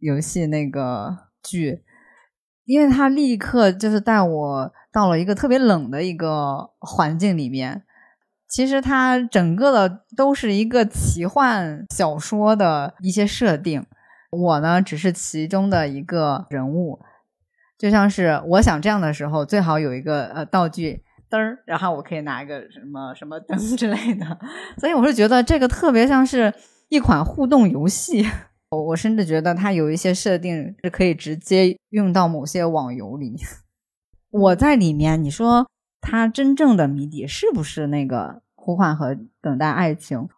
[0.00, 1.84] 游戏那个剧，
[2.64, 7.84] 因为他立刻就是带我到了一个特别冷的一个环境里面。
[8.48, 13.86] 其实它整个的都是一个奇幻小说的一些设定，
[14.30, 17.00] 我呢只是其中的一个人物。
[17.82, 24.38] 就像是我想这样的时候，最好有一个呃道具灯儿，然后我可以拿一个什么什么灯 之类的。
[24.78, 26.54] 所以我是觉得这个特别像是
[26.90, 28.24] 一款互动游戏。
[28.70, 33.34] 我我甚至觉得它有一些设定是可以直接用到某些网游里。
[34.30, 35.66] 我在里面，你说
[36.00, 40.28] 它真正的谜底是不是那个呼唤和等待爱情？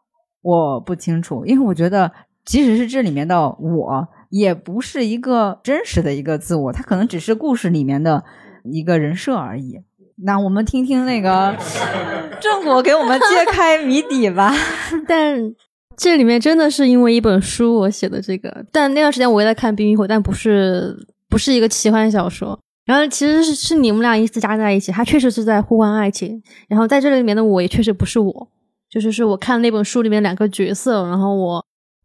[0.40, 2.11] 我不清楚，因为我觉得
[2.42, 8.25] 即使是这里面的我，也不是一个真实的一个自我，他可能只是故事里面的
[8.64, 9.79] 一个人设而已。
[10.25, 11.57] 那我们听听那个
[12.42, 14.53] 正果给我们揭开谜底吧。
[15.07, 15.55] 但。
[15.97, 20.92] 这里面真的是因为一本书我写的这个，但那段时间我也在看《冰与火》，但不是
[21.29, 22.59] 不是一个奇幻小说。
[22.85, 26.42] 然后其实是是你们俩一次加在一起，它确实是在呼唤爱情。
[26.66, 28.49] 然后在这里面的我也确实不是我，
[28.90, 31.64] 就是是我看那本书里面两个角色，然后我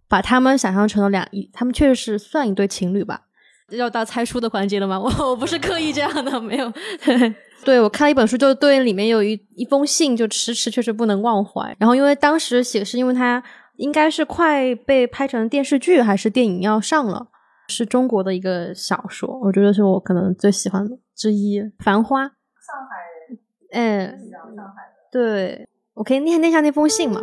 [0.10, 3.22] 把他们想象成了两一，他们确实是算一对情侣吧。
[3.70, 5.00] 要到猜书的环节了吗？
[5.00, 6.74] 我我不是刻意这样的，没有。
[7.64, 11.76] 对，我看了一本书，就对里面有一一封信，就迟迟确实不能忘怀。
[11.78, 13.44] 然后因为当时写是因为它
[13.76, 17.28] 应该是快被拍成电视剧还是电影要上了，
[17.68, 22.26] 是中国的一个小说，我觉得是我可能最喜欢的之一，《繁花》。
[22.28, 22.34] 上
[22.90, 22.98] 海
[23.30, 24.10] 人。
[24.10, 24.18] 哎，
[25.12, 27.22] 对，我可以念念下那封信嘛？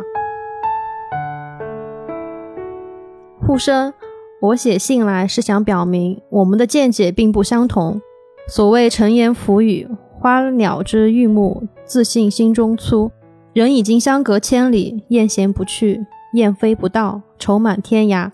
[3.47, 3.93] 沪生。
[4.41, 8.01] 我写信来是想表明，我们的见解并不相同。
[8.45, 9.87] 所谓沉言浮语，
[10.19, 13.09] 花鸟之玉木，自信心中粗。
[13.53, 18.29] 人已经相隔千里，雁衔不去，雁飞不到，愁满天涯。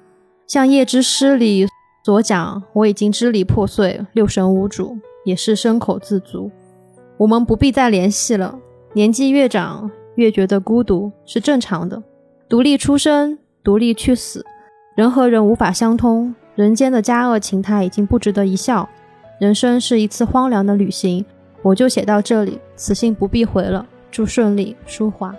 [0.47, 1.67] 像叶之诗里
[2.04, 6.49] 所讲，我已经支离破碎，六神无主，也是牲口自足。
[7.17, 8.58] 我们不必再联系了。
[8.93, 12.02] 年纪越长，越觉得孤独是正常的。
[12.49, 14.43] 独立出生，独立去死。
[14.96, 18.88] 人和人无法相通，人间的佳恶情态已经不值得一笑。
[19.40, 21.26] 人生是一次荒凉的旅行，
[21.64, 23.84] 我就写到这里，此信不必回了。
[24.12, 25.34] 祝顺利，淑华。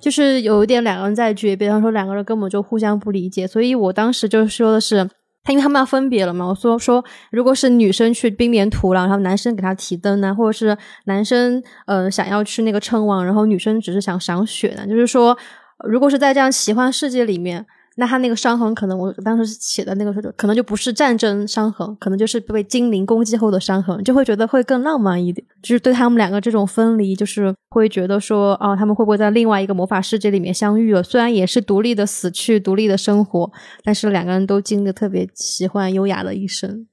[0.00, 5.08] 就是有一点两个人在诀，比方说两个人根本就互相不理解，所以我当时就说的是，
[5.44, 15.38] 他因为他们要分别了嘛，我说说如果是女生去冰棉土壤，然后男生给他提灯呢，或者是男生呃想要去那个称王，然后女生只是想赏雪呢，就是说。
[15.84, 17.66] 如果是在这样奇幻世界里面，
[17.96, 25.46] 那他那个伤痕可能我当时写的那个时候，可能就不是战争伤痕，可能就是被精灵攻击后的伤痕，就会觉得会更浪漫一点。
[25.60, 31.02] 就是对他们两个这种分离，就是会觉得说，哦，他们会不会在另外一个魔法世界里面相遇了？
[31.02, 33.50] 虽然也是独立的死去，独立的生活，
[33.82, 36.86] 但是两个人都经历特别奇幻优雅的一生，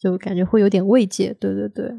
[0.00, 1.36] 就感觉会有点慰藉。
[1.38, 1.92] 对对对。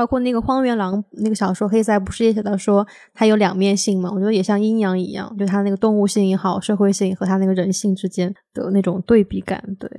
[0.00, 4.10] 包括那个荒原狼那个小说，黑塞不是也写到说它有两面性嘛？
[4.10, 9.62] 我觉得也像阴阳一样，就它那个动物性也好，社会性和它那个人性之间的那种对比感。
[9.78, 9.90] 对。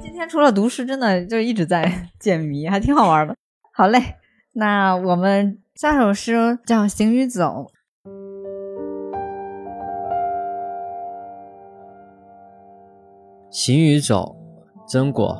[0.00, 3.34] 今天除了读书，真的就一直在 解谜，还挺好玩的。
[3.72, 4.14] 好嘞，
[4.52, 7.66] 那我们下首诗叫《行与走》。
[13.50, 14.36] 行与走，
[14.88, 15.38] 真果。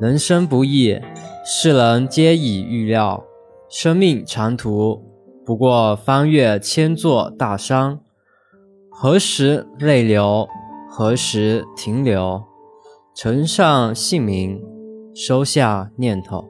[0.00, 1.00] 人生不易，
[1.44, 3.24] 世人皆已预料。
[3.68, 5.02] 生命长途，
[5.44, 7.98] 不过翻越千座大山。
[8.90, 10.46] 何时泪流？
[10.90, 12.44] 何时停留？
[13.14, 14.62] 呈上姓名，
[15.14, 16.44] 收下念头。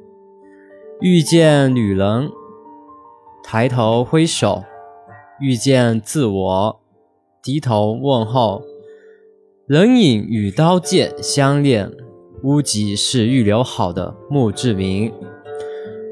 [1.01, 2.29] 遇见旅人，
[3.43, 4.65] 抬头挥手；
[5.39, 6.81] 遇见自我，
[7.43, 8.63] 低头问候。
[9.69, 11.91] 人影与刀剑相恋，
[12.45, 15.13] 屋脊是预留好的墓志铭。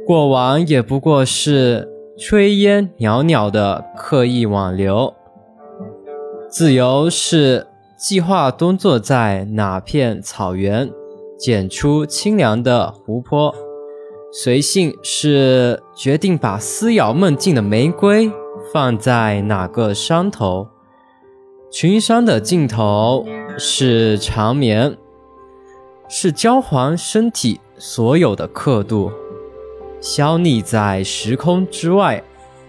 [0.05, 1.89] 过往也不过是
[2.19, 5.15] 炊烟袅袅的刻意挽留。
[6.51, 10.91] 自由是计划蹲坐在哪片草原，
[11.39, 13.55] 捡出清凉的湖泊。
[14.33, 18.33] 随性是决定把撕咬梦境的玫瑰
[18.73, 20.67] 放在哪个山头。
[21.75, 23.27] 群山的尽头
[23.59, 24.97] 是长眠，
[26.09, 29.11] 是交还身体所有的刻度，
[30.01, 32.23] 消匿在时空之外，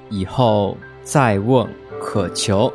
[0.10, 1.70] 以后再问
[2.02, 2.74] 渴求。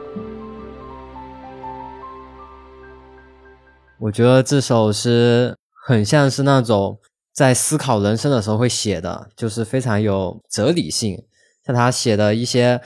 [3.98, 7.00] 我觉得这首诗很像是那种
[7.34, 11.24] 在思考人生的时候会写的，就是非常有哲理性，
[11.66, 12.80] 像他写的一些。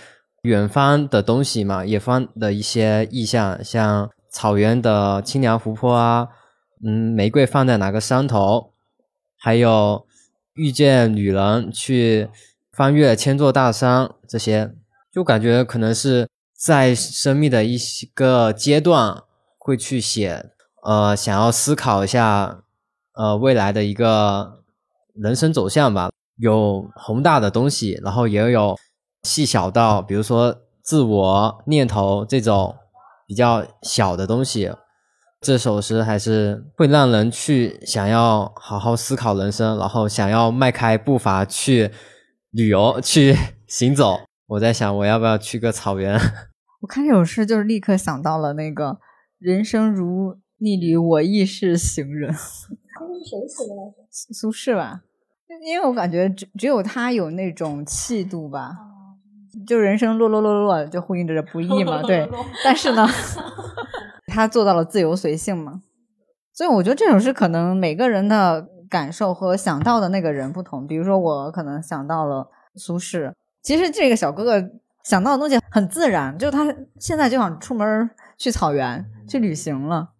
[0.44, 6.28] 远方的东西嘛，远方的一些意象，像草原的清凉湖泊啊，
[6.85, 8.74] 嗯，玫瑰放在哪个山头，
[9.38, 10.07] 还有
[10.52, 12.28] 遇见女人去
[12.70, 14.74] 翻越千座大山，这些
[15.11, 17.78] 就感觉可能是在生命的一
[18.12, 19.22] 个阶段
[19.57, 20.50] 会去写，
[20.83, 22.61] 呃，想要思考一下，
[23.14, 24.62] 呃，未来的一个
[25.14, 28.76] 人生走向吧，有宏大的东西，然后也有。
[29.24, 32.76] 细小到，比如说自我念头这种
[33.26, 34.70] 比较小的东西，
[35.40, 41.90] 这首诗还是会让人去想要好好思考人生，然后想要迈开步伐去
[42.51, 43.36] 旅游、 去
[43.66, 44.20] 行走。
[44.46, 46.20] 我在想，我要不要去个草原？
[46.82, 48.99] 我看这首诗，就是立刻想到了那个
[49.40, 52.30] “人生如逆旅，我亦是行人”。
[52.36, 54.34] 这是谁写的来着？
[54.34, 55.01] 苏轼吧？
[55.64, 58.76] 因为我感觉只只有他有那种气度吧。
[59.66, 62.28] 就人生落落落落，就呼应着不易嘛， 对。
[62.64, 63.07] 但是呢，
[64.26, 65.80] 他做到了自由随性嘛，
[66.52, 70.86] 所以我觉得这首诗可能每个人的感受和想到的那个人不同。
[70.86, 73.32] 比如说，我可能想到了苏轼，
[73.62, 74.62] 其实这个小哥哥
[75.05, 80.11] 想到的东西很自然，就他现在就想出门去草原去旅行了。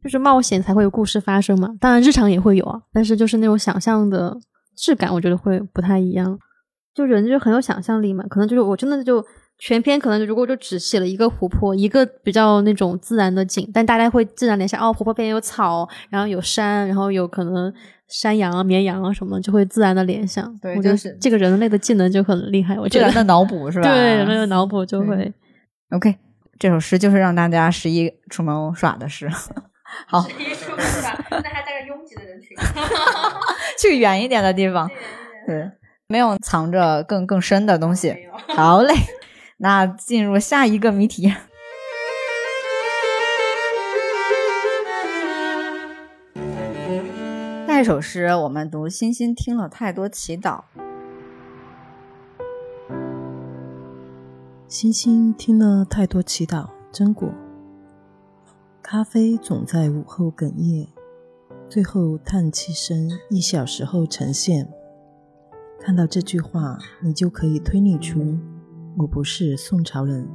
[0.00, 4.38] 就是冒险才会有故事发生嘛，当然日常也会有啊，但是就是那种想象的
[4.76, 6.38] 质感，我觉得会不太一样。
[6.98, 9.24] 就人就很有想象力嘛，可能就是我真的就
[9.58, 17.72] 全篇可能如果就只写了一个湖泊，一个比较那种自然的景，但大家会自然联想哦，湖泊边有草，然后有山，然后有可能
[18.08, 20.52] 山羊、绵羊啊什么，就会自然的联想。
[20.58, 23.88] 对，我觉得就是这个人类的技能就很厉害，我觉得自然的脑补是吧？
[23.94, 25.32] 对人类的脑补就会。
[25.90, 26.16] OK，
[26.58, 29.28] 这首诗就是让大家十一出门耍的诗。
[30.06, 32.56] 好，十一出门耍，那还带着拥挤的人群。
[33.80, 34.90] 去远一点的地方，
[35.46, 35.70] 对，
[36.10, 38.16] 没有藏着更更深的东西。
[38.56, 38.94] 好嘞，
[39.58, 41.30] 那进入下一个谜题。
[47.66, 50.60] 下一首诗，我们读《星星听了太多祈祷》。
[54.66, 57.28] 星星听了太多祈祷，真果。
[58.82, 60.88] 咖啡总在午后哽咽，
[61.68, 64.72] 最后叹气声一小时后呈现。
[65.80, 68.38] 看到这句话，你就可以推理出
[68.96, 70.28] 我不是宋朝人。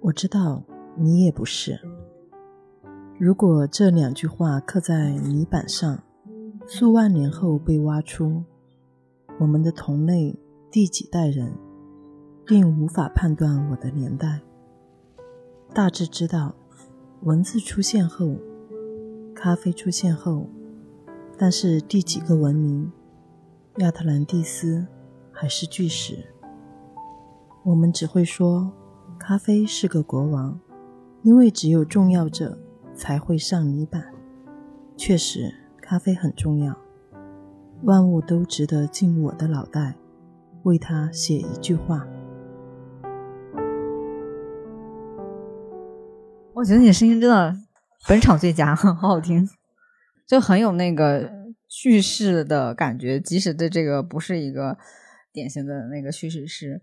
[0.00, 0.62] 我知道
[0.96, 1.80] 你也不是。
[3.18, 6.02] 如果这两句话刻在泥板上，
[6.66, 8.44] 数万年后被挖出，
[9.40, 10.38] 我们的同类
[10.70, 11.52] 第几代人，
[12.46, 14.40] 并无法判断我的年代。
[15.74, 16.54] 大致知道，
[17.22, 18.36] 文字出现后，
[19.34, 20.46] 咖啡出现后，
[21.36, 22.92] 但是第几个文明，
[23.78, 24.84] 亚特兰蒂斯
[25.30, 26.16] 还是巨石？
[27.62, 28.72] 我们只会说，
[29.20, 30.58] 咖啡是个国王，
[31.22, 32.58] 因为只有重要者
[32.92, 34.12] 才会上泥板。
[34.96, 36.76] 确实，咖啡很重要，
[37.84, 39.94] 万物都值得进我的脑袋，
[40.64, 42.04] 为它写一句话。
[46.52, 47.54] 我觉得你声音真的
[48.08, 49.48] 本场最佳，好好听，
[50.26, 51.30] 就很有那个
[51.68, 54.78] 叙事的感觉，即使对这个不是一个
[55.32, 56.82] 典型的那个叙事诗。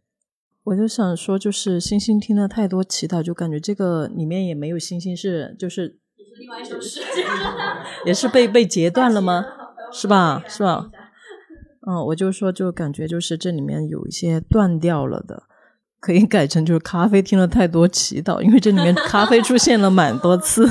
[0.66, 7.02] 我就想说，就是星星听了太多祈祷，就感觉这个里面也没有星星是，就是也是另外一首诗，
[8.06, 9.46] 也是被被截断了吗？
[9.94, 10.44] 是吧？
[10.48, 10.90] 是吧？
[11.88, 15.44] 嗯，我就说，就感觉就是这里面有一些断掉了的，
[16.00, 20.68] 可以改成就是咖啡听了太多祈祷，因为这里面咖啡出现了蛮多次。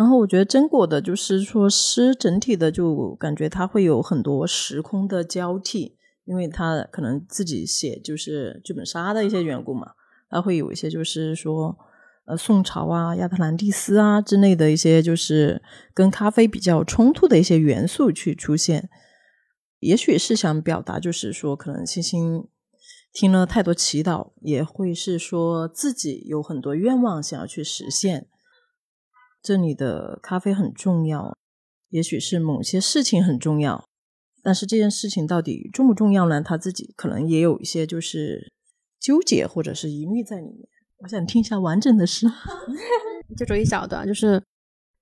[0.00, 9.88] 然后我觉得真果的就是说诗整体的就感觉它会有很多时空的交替，因为他可能自己写就是剧本杀的一些缘故嘛，
[10.30, 11.76] 他会有一些就是说。
[12.26, 15.60] 呃，宋朝啊、亚特兰蒂斯啊之类的一些，就是
[15.92, 18.88] 跟咖啡比较冲突的一些元素去出现，
[19.80, 22.46] 也许是想表达，就是说，可能星星
[23.12, 28.28] 听了太多祈祷，也会是说自己有很多愿望想要去实现。
[29.42, 31.36] 这里的咖啡很重要，
[31.88, 33.84] 也许是某些事情很重要，
[34.42, 36.42] 但是这件事情到底重不重要呢？
[36.42, 38.52] 他自己可能也有一些就是
[39.00, 40.68] 纠结或者是疑虑在里面。
[40.98, 42.26] 我想听一下完整的诗，
[43.36, 44.42] 就这一小段，就是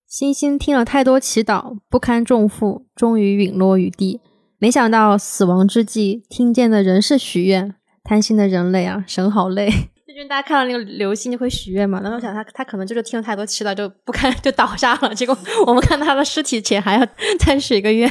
[0.06, 4.20] 星星听了太多祈祷，不堪重负，终于陨落于地。
[4.58, 7.74] 没想到死亡之际，听见的仍是许愿。
[8.04, 9.68] 贪心的人类啊，神好累。
[10.08, 15.14] 最近大家看到那个流星就会许愿嘛，然后我想他他可能就是听了太多祈祷就不堪 就倒下了。
[15.14, 15.36] 结果
[15.66, 17.06] 我们看他的尸体前还要
[17.38, 18.10] 再许一个愿。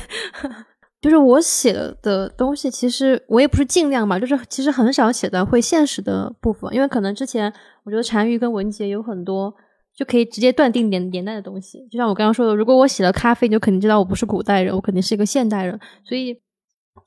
[1.01, 7.51] 就是我写的的东西，其实我也不是尽量吧，就是其实很少写的会现实的部分，因为可能之前
[7.83, 9.51] 我觉得单于跟文杰有很多
[9.95, 16.39] 就可以直接断定年年代的东西，就像我刚刚说的，如果我写了咖啡，你就肯定知道我不是古代人，我肯定是一个现代人，所以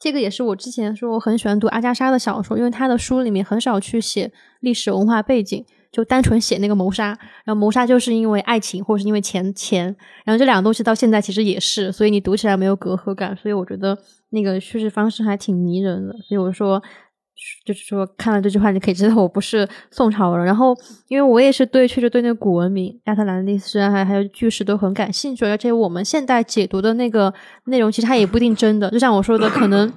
[0.01, 5.64] 这个也是我之前说我很喜欢读阿加莎的小说，因为他的书里面很少去写历史文化背景。
[5.92, 7.07] 就单纯写那个谋杀，
[7.42, 9.84] 然后谋杀就是因为爱情或者是因为钱钱，
[10.24, 13.98] 然后这两个东西到现在其实也是，所以你读起来没有隔阂感，所以我觉得
[14.28, 16.12] 那个叙事方式还挺迷人的。
[16.22, 16.80] 所以我说，
[17.64, 20.45] 就是说看了这句话，你可以知道我不是宋朝人。
[20.45, 20.74] 然后
[21.09, 27.32] 因为我也是对确实对那个古文明、亚特兰蒂斯还还有巨石都很感兴趣，而且我们现代解读的那个
[27.66, 29.93] 内容其实它也不一定真的，就像我说的，可能。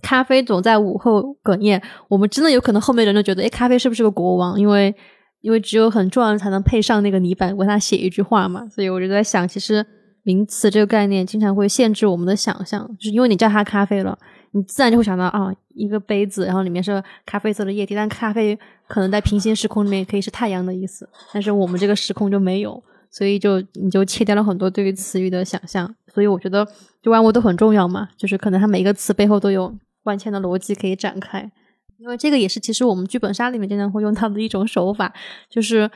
[0.00, 4.56] 咖啡总在午后哽咽，我们真的有可能后面人都觉得，哎，咖啡是不是个国王？
[4.56, 4.94] 因为
[5.40, 9.84] 因为只有很重要才能配上那个泥板为他写一句话嘛，所以我就在想，其实
[10.22, 14.16] 名词这个概念经常会限制我们的想象，就是因为你叫它咖啡了，
[14.52, 25.94] 你自然就会想到啊，一个杯子，然后里面是咖啡色的液体，但咖啡可能在平行时空里面可以是太阳的意思，但是我们这个时空就没有，所以就你就切掉了很多对于词语的想象。
[26.06, 26.66] 所以我觉得
[27.02, 29.72] 就万物都很重要嘛，就是可能它每一个词背后都有
[30.04, 31.50] 万千的逻辑可以展开。
[31.98, 35.12] 因为这个也是其实我们剧本杀里面经常会用到的一种手法，
[35.50, 35.90] 就是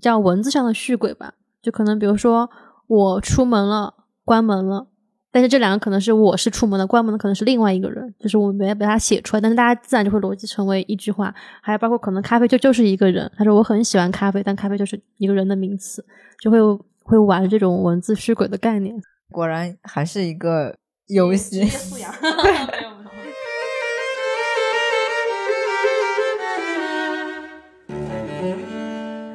[0.00, 1.32] 叫文字上的续轨吧。
[1.62, 2.50] 就可能比如说
[2.88, 3.94] 我出门了，
[4.24, 4.88] 关门了。
[5.34, 11.34] 但是这两个可能是我是出门的，关门的可能是另外一个人，就是我没把它写出来，但是大家自然就会逻辑成为一句话。
[11.62, 16.04] 还有包括可能咖啡就就是一个人，他说我很喜欢咖啡，但咖啡就是一个人的名词，
[16.38, 16.58] 就会
[17.02, 18.94] 会玩这种文字虚轨的概念。
[19.30, 20.76] 果然还是一个
[21.06, 21.66] 游戏。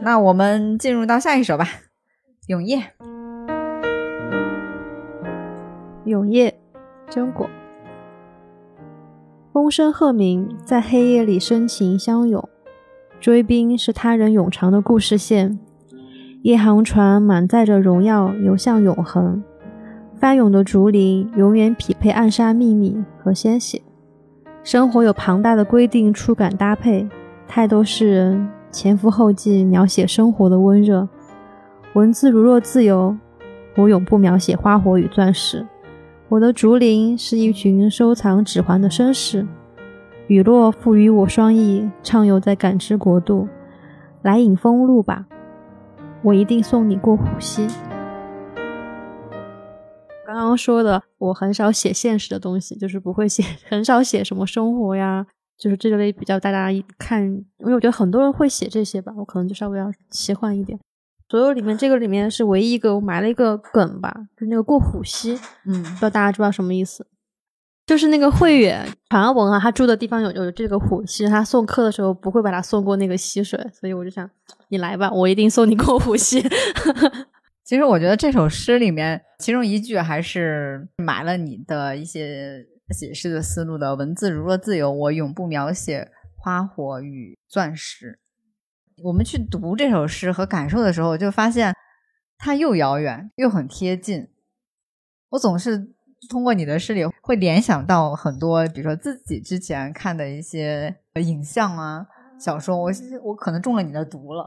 [0.04, 1.66] 那我们进入到下一首吧，
[2.46, 2.78] 《永夜》。
[6.08, 6.58] 永夜，
[7.10, 7.50] 真果。
[9.52, 12.48] 风声鹤鸣，在黑夜里深情相拥。
[13.20, 15.60] 追兵是他人永长的故事线，
[16.44, 19.44] 夜航船满载着荣耀游向永恒。
[20.16, 23.82] 翻涌的竹林永远匹配暗杀秘密和鲜血。
[24.64, 27.08] 生活有庞大的规定，触感搭配，
[27.48, 31.08] 太多世人前赴后继描写生活的温热。
[31.94, 33.18] 文字如若自由，
[33.76, 35.66] 我永不描写花火与钻石。
[36.30, 39.48] 我的竹林是一群收藏指环的绅士，
[40.28, 43.48] 雨落赋予我双翼，畅游在感知国度。
[44.24, 45.26] 来引风路吧，
[46.22, 47.66] 我一定送你过虎溪。
[50.26, 55.26] 刚刚说的，我很少写现实的东西，就是不会写，很少写什么生活呀，
[55.58, 56.68] 就是这类比较大家
[56.98, 60.78] 看，因为我觉得很多人会写这些吧，我可能就稍微要奇幻一点。
[61.30, 67.06] 所有里面，这个里面是唯一一个我埋了一个梗吧，就那个过虎溪，嗯，不知道大家知道什么意思？
[67.86, 74.30] 就是那个慧远传闻啊，他住的地方有有这个虎溪，他送客的时候不会把他送过那个溪水，所以我就想
[74.70, 76.42] 你来吧，我一定送你过虎溪。
[77.64, 88.20] 其实我觉得这首诗里面，其中一句还是埋了你的一些写诗的思路的，文字如若自由，我永不描写花火与钻石。
[89.04, 91.76] 我们去读这首诗和感受的时候，就发现
[92.38, 94.28] 它又遥远又很贴近。
[95.30, 95.94] 我总是
[96.30, 102.08] 通过你的诗里会联想到很多，比如说自己之前看的一些影像啊、
[102.40, 102.76] 小说。
[102.78, 102.92] 我
[103.24, 104.44] 我可能中了你的毒了，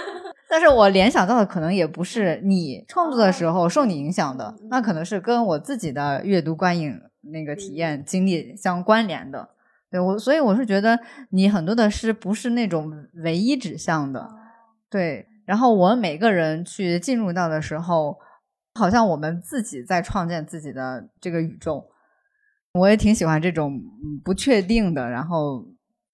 [0.50, 7.00] 但是我联想到的可能也不是你创作的时候受你影响的，那可能是跟我自己的阅读观影
[7.32, 9.48] 那个体验经历相关联的。
[9.94, 10.98] 对我，所以我是觉得
[11.30, 14.28] 你很多的诗不是那种唯一指向的，
[14.90, 15.24] 对。
[15.46, 18.18] 然后我们每个人去进入到的时候，
[18.74, 21.86] 好像我们自己在创建自己的这个宇宙。
[22.72, 23.80] 我也挺喜欢这种
[24.24, 25.64] 不确定的，然后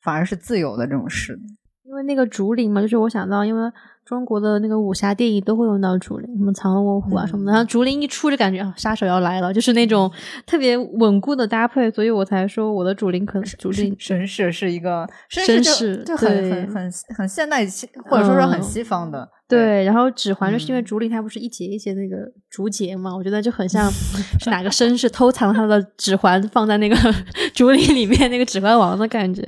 [0.03, 1.41] 反而是自由的这种诗。
[1.85, 3.73] 因为那个竹林嘛，就是我想到，因为。
[4.11, 10.11] 中国的那个武侠电影都会用到竹林，什么藏龙卧虎啊什么的，然后竹林一出就感觉啊杀手要来了，就是那种
[10.45, 17.65] 特别稳固的搭配，所以我才说我的竹林可能竹林绅士是一个绅士，就很很很很现代
[18.05, 19.29] 或者说是很西方的。
[19.47, 22.17] 对，然后指环就是因为竹林它不是一节一节那个
[22.49, 23.89] 竹节嘛，我觉得就很像
[24.41, 26.97] 是哪个绅士偷藏他的指环放在那个
[27.55, 29.45] 竹林里面那个指环王的感觉。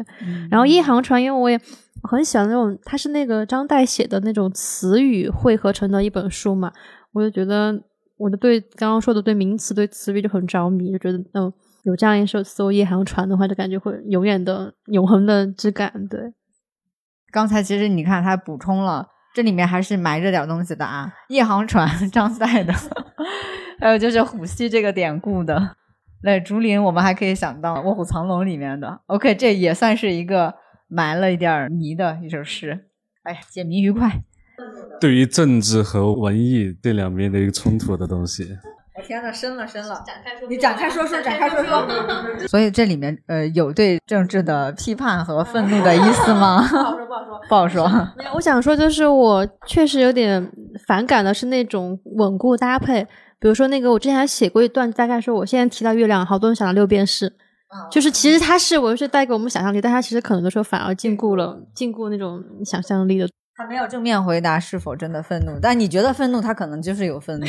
[0.48, 1.60] 然后夜航船，因为我也。
[2.02, 6.72] 我很喜欢那种，它是那个张岱写的那种词语汇合成的一本书嘛，
[7.12, 7.80] 我就觉得
[8.16, 11.52] 我的对刚刚说的对名词对词语就很着迷，就觉得嗯
[11.84, 15.92] 有这样一首搜夜航船的话，就感觉会永远的永恒的质感。
[16.08, 16.32] 对，
[17.32, 22.72] 刚才其实你看他补充了，这里面还是埋着点东西的啊，夜航船 张岱的，
[23.78, 25.76] 还有就是虎溪这个典故的，
[26.24, 30.52] 那竹林我们还可以想到卧虎藏龙里面的，OK，这也算是一个。
[30.94, 32.86] 埋了一点谜的一首诗，
[33.22, 34.20] 哎呀，解谜愉快。
[35.00, 38.46] 对于政治和文艺这两边的一个冲突的东西，
[38.94, 40.04] 我天呐，深了深了，
[40.50, 41.88] 你展开说说，展开说说。
[42.46, 46.60] 所以这里面呃有对政治的批判和愤怒的意思吗？
[46.68, 47.88] 不好说，不好说，不好说。
[48.18, 50.52] 没有，我想说就是我确实有点
[50.86, 53.02] 反感的是那种稳固搭配，
[53.40, 57.32] 比如说那个我之前还写过一段，大概说我现在提到月亮，好多人想到六便士。
[57.90, 63.28] 就是其实它是文学带给我们想象力，但它其实可能的时候反而禁锢了禁锢那种想象力的。
[63.54, 67.46] 他没有正面回答是否真的愤怒，但你觉得愤怒，他可能就是有愤怒。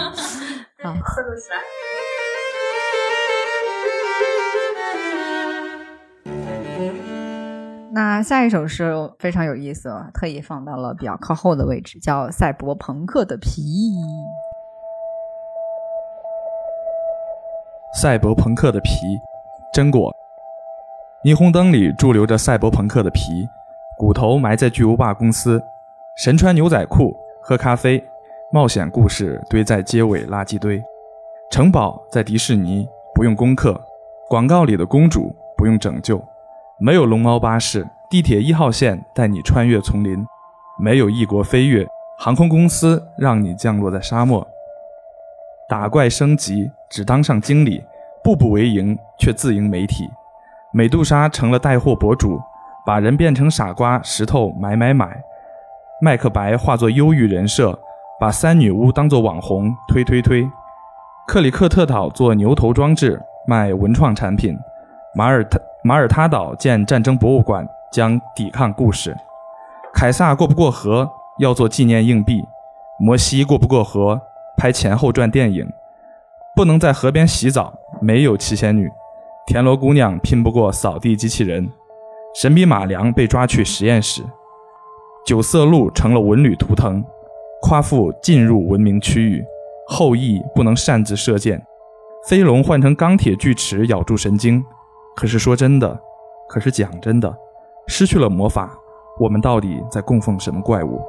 [0.82, 0.94] 好。
[7.92, 13.62] 那下一首诗非常有意思，特意放到了比较靠后的位置，叫《赛博朋克的皮》。
[18.02, 18.90] 赛博朋克的皮，
[19.74, 20.14] 真果。
[21.24, 23.48] 霓虹灯里驻留着赛博朋克的皮，
[23.98, 25.60] 骨头埋在巨无霸公司。
[26.16, 27.12] 神穿牛仔裤，
[27.42, 28.00] 喝咖啡，
[28.52, 30.80] 冒险故事堆在街尾垃圾堆。
[31.50, 33.84] 城堡在迪士尼不用攻克，
[34.28, 36.24] 广告里的公主不用拯救，
[36.78, 40.24] 没有龙猫巴士，地铁一号线带你穿越丛林，
[40.78, 41.84] 没有异国飞跃，
[42.16, 44.46] 航空公司让你降落在沙漠。
[45.68, 47.82] 打怪升级只当上经理，
[48.24, 50.10] 步步为营却自营媒体。
[50.72, 52.40] 美杜莎成了带货博主，
[52.86, 55.22] 把人变成傻瓜，石头买买买。
[56.00, 57.78] 麦克白化作忧郁人设，
[58.18, 60.48] 把三女巫当作网红，推推推。
[61.28, 64.58] 克里克特岛做牛头装置，卖文创产品。
[65.14, 69.14] 马耳他马耳他岛建战争博物馆，讲抵抗故事。
[69.92, 71.08] 凯撒过不过河，
[71.38, 72.42] 要做纪念硬币。
[72.98, 74.20] 摩西过不过河？
[74.56, 75.68] 拍前后传电影，
[76.54, 77.74] 不能在河边洗澡，
[78.04, 78.86] 没有七仙女。
[79.46, 81.66] 田螺姑娘拼不过扫地机器人。
[82.34, 84.22] 神笔马良被抓去实验室。
[85.24, 87.02] 九色鹿成了文旅图腾。
[87.62, 89.42] 夸父进入文明区域。
[89.88, 91.64] 后羿不能擅自射箭。
[92.28, 94.62] 飞龙换成钢铁锯齿咬住神经。
[95.16, 95.98] 可是说真的，
[96.46, 97.34] 可是讲真的，
[97.86, 98.76] 失去了魔法，
[99.18, 101.00] 我们到底在供奉什么怪物？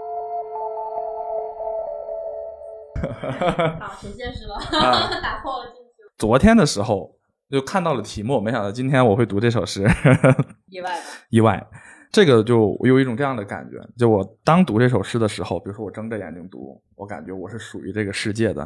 [3.79, 4.55] 好，挺现实了，
[5.21, 5.74] 打破了。
[6.17, 7.17] 昨天的时候
[7.49, 9.85] 就看到了题目，没想到今天我会读这首诗，
[10.69, 10.99] 意外，
[11.29, 11.67] 意外。
[12.11, 18.63] 这个就我有一种这样的感觉，就我当读这首诗的时候，比如说我睁着眼睛读，我感觉我是属于这个世界的；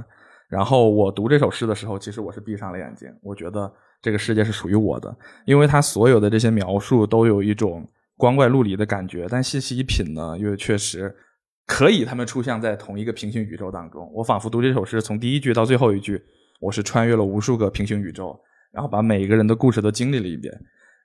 [0.48, 3.72] 然后我读这首诗的时候，其实我是闭上了眼睛，我觉得
[4.04, 11.16] 这个世界是属于我的，因为它所有的这些描述都有一种光怪陆离的感觉，但细细一品呢，又确实。
[11.66, 14.12] 可以，他们出现在同一个平行宇宙当中。
[14.14, 16.20] 我仿佛读这首诗，从第一句到最后一句，
[16.60, 18.40] 我是穿越了无数个平行宇宙，
[18.72, 20.54] 然后把每一个人的故事都经历了一遍。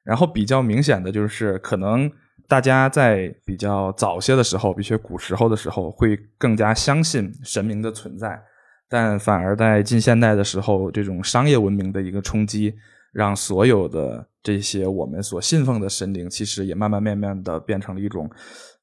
[0.03, 2.11] 然后比较明显的就是，可能
[2.47, 8.43] 大家在比较早些的时候，比如古时候的时候，会更加相信神明的存在，
[8.89, 12.75] 但反而在近现代的时候，这种商业文明的一个冲击，
[13.13, 18.31] 让所有的这些我们所信奉的神灵，其实也慢慢慢慢的变成了一种。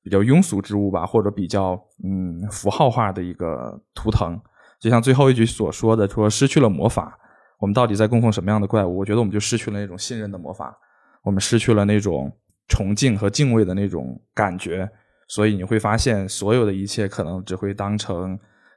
[0.04, 4.36] 比较庸俗之物吧，或者比较嗯符号化的一个图腾，
[4.82, 7.18] 就像最后一句所说的，说失去了魔法，
[7.60, 8.98] 我们到底在供奉什么样的怪物？
[8.98, 10.76] 我觉得我们就失去了那种信任的魔法，
[11.24, 12.36] 我们失去了那种
[12.68, 14.90] 崇敬和敬畏的那种感觉。
[15.28, 18.34] 所以你会发现，所有的一切可能只会当成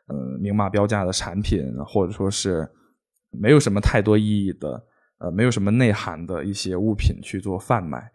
[0.08, 2.68] 嗯明码标价的产品，或者说是
[3.30, 4.80] 没有什么太多意义的，
[5.18, 8.12] 呃，没有什么内涵的一些物品去做贩卖。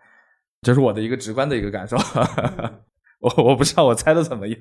[0.61, 1.97] 这是我的一个直观的一个感受。
[3.19, 4.59] 我我不知道我猜的怎么样，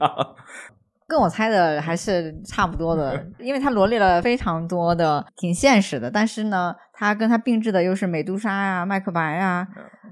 [1.08, 9.66] 跟我猜的还是差不多的， 因为他罗列了非常多的挺现实的，但是呢，他跟他并置的又是美杜莎呀、麦克白呀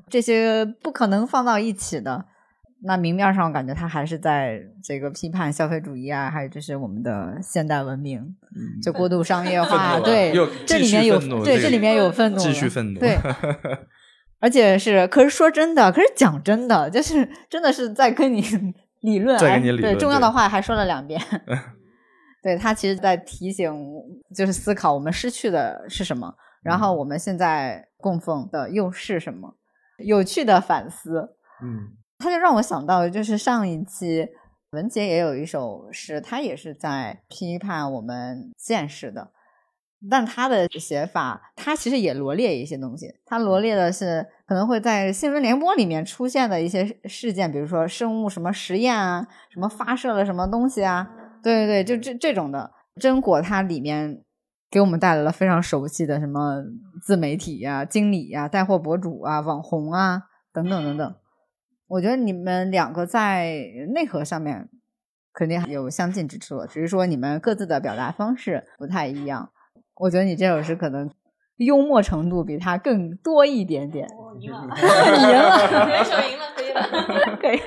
[0.09, 2.25] 这些不可能放到一起的。
[2.83, 8.23] 那明面上感觉他还是在这个批判消费主义啊，还有就是我们的现代文明
[8.83, 10.33] 就过度商业化，对，
[10.67, 13.17] 这里面有对这里面有愤怒，继续愤怒，对。
[14.39, 18.43] 而且是，可是说真的，可是讲真的，就是真的是在跟你
[19.07, 19.39] 理论，
[19.81, 21.21] 对重要的话还说了两遍。
[22.43, 23.73] 对他其实在提醒，
[24.35, 29.57] 就是思考我们失去的是什么，然后我们现在供奉的又是什么？
[29.99, 31.37] 有趣的反思。
[31.63, 34.29] 嗯，他就让我想到，就是上一期
[34.71, 39.31] 文杰也有一首诗，他也是在批判我们现实的。
[40.11, 43.15] 但他的写法，他其实也罗列一些东西。
[43.25, 51.11] 他罗列的是可能会在新闻联播里面出现的一些事件，比如说生物什么实验啊，什么发射了什么东西啊，
[51.43, 52.73] 对对对，就这这种的。
[53.01, 54.23] 真果它里面
[54.71, 56.65] 给我们带来了非常熟悉的什么
[57.03, 61.15] 自媒体呀、经理呀、带货博主啊、网红啊等等等等。
[61.89, 64.69] 我觉得你们两个在内核上面
[65.35, 69.51] 肯定有相近之处，只是说你们各自的表达方式不太一样。
[69.99, 71.11] 我觉得你这首诗可能
[71.57, 74.09] 幽默程度比他更多一点点。
[74.39, 75.57] 赢了，赢了，
[75.89, 77.59] 这首赢了，可以了， 可以。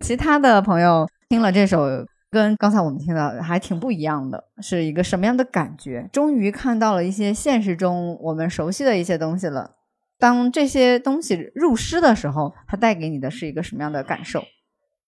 [0.00, 1.86] 其他的朋友听了这首，
[2.30, 6.10] 跟刚才我们听到还挺不一样的，是一个什么样的感觉？
[6.12, 9.76] 终于看到了一些现实中我们熟悉的一些东西了。
[10.18, 14.42] 当这些东西入诗的时候，它带给你的是一个什么样的感受？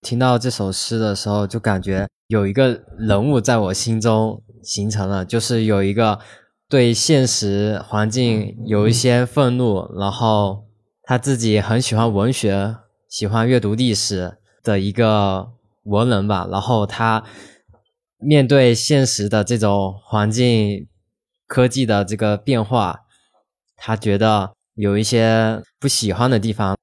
[0.01, 4.43] 听到这首诗的时候，就感觉有一个人物在我心中。
[4.65, 6.19] 形成了，就是有一个
[6.69, 10.65] 对现实环境有一些愤怒，然后
[11.03, 12.77] 他自己很喜欢文学，
[13.09, 15.53] 喜欢阅读历史的一个
[15.85, 16.49] 文人吧。
[16.51, 17.23] 然后他
[18.19, 20.89] 面对现实的这种环境、
[21.47, 23.03] 科技的这个变化，
[23.77, 26.77] 他觉得有一些不喜欢的地方。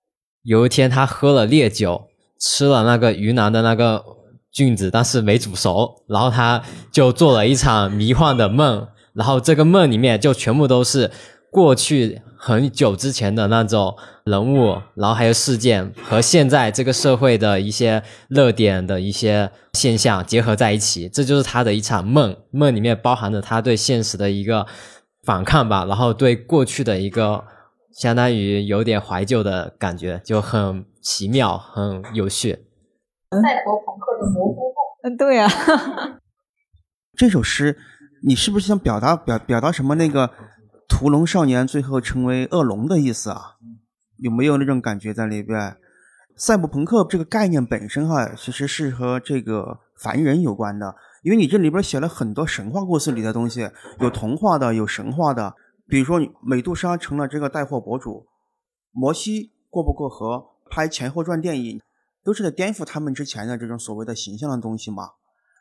[0.43, 2.07] 有一天，他喝了烈酒，
[2.39, 4.20] 吃了那个云南的那个。
[4.51, 11.09] 菌子，但是没煮熟，然后他就做了一场迷幻的梦，然后这个梦里面就全部都是
[11.51, 13.95] 过去很久之前的那种
[14.25, 22.35] 人物，然后还有事件和现在这个社会的一些热点的一些现象结合在一起，这就是他的一场梦。
[22.51, 24.65] 梦里面包含着他对现实的一个
[25.23, 27.43] 反抗吧，然后对过去的一个
[27.93, 32.65] 相当于有点怀旧的感觉，就很奇妙，很有趣。
[35.03, 35.47] 嗯，对呀、
[37.17, 37.77] 这首诗，
[38.23, 39.95] 你是不是想表达表表达什么？
[39.95, 40.29] 那个
[40.87, 43.57] 屠龙少年最后成为恶龙的意思啊？
[44.17, 45.77] 有没有那种感觉在里边？
[46.37, 53.69] 赛博朋克这个概念本身哈，其实是和这个凡人有关的，因为你这里边写了很多神话故事里的东西，
[53.99, 55.55] 有童话的，有神话的。
[55.87, 58.25] 比如说，美杜莎成了这个带货博主，
[58.91, 61.81] 摩西过不过河，拍前后传电影，
[62.23, 65.11] 都是在颠覆他们之前的这种所谓的形象的东西嘛。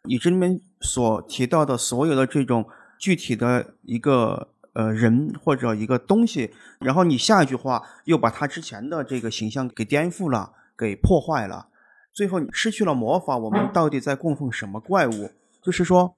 [0.04, 2.66] 你这里面所提到的所有的这种
[2.98, 6.50] 具体的一个呃人或者一个东西，
[6.80, 11.68] 然后你下一句话又把他之前的这个形象给颠覆了，给破坏了，
[12.14, 15.30] 最后失去了魔法，我们到底在供奉什么怪物？
[15.62, 16.16] 就是说，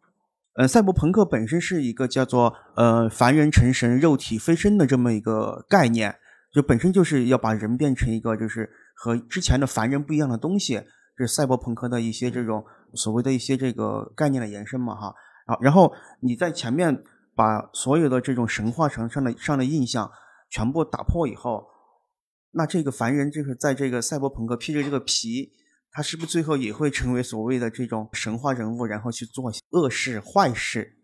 [0.55, 6.15] 呃，赛博朋克本身是一个叫做呃凡人成神，肉体飞升的这么一个概念，
[6.53, 8.71] 就本身就是要把人变成一个就是
[9.03, 10.81] 和之前的凡人不一样的东西。
[11.19, 15.15] 是赛博朋克的一些这种所谓的一些这个概念的延伸嘛，哈，
[15.47, 17.05] 啊，然后你在前面
[17.37, 20.11] 把所有的这种神话上上的上的印象
[20.51, 21.67] 全部打破以后，
[22.53, 25.53] 那这个凡人就是在这个赛博朋克披着这个皮，
[25.93, 30.97] 他是不是最后也会成为所谓的这种神话人物，然后去做恶事坏事？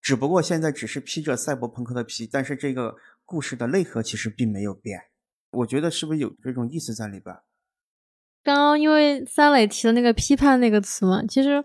[0.00, 4.98] 只不过现在只是披着赛博朋克的皮，但是这个故事的内核其实并没有变。
[5.54, 7.34] 我觉得是不是有这种意思在里边？
[8.42, 11.64] 刚刚因为三磊提的那个批判那个词嘛，其实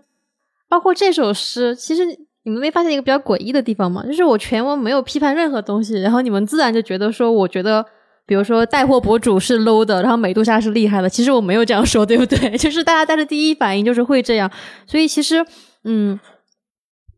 [0.68, 2.06] 包括这首诗，其实
[2.44, 4.02] 你们没发现一个比较诡异的地方吗？
[4.06, 7.84] 就是我全文没有批判任何东西，然后你们自然就觉得说，我觉得
[8.24, 11.08] 比如说带货博主是 low 的，然后美杜莎是厉害的。
[11.08, 12.50] 其实我没有这样说，对不对？
[12.56, 14.50] 就是大家带着第一反应就是会这样，
[14.86, 15.44] 所以其实
[15.84, 16.18] 嗯，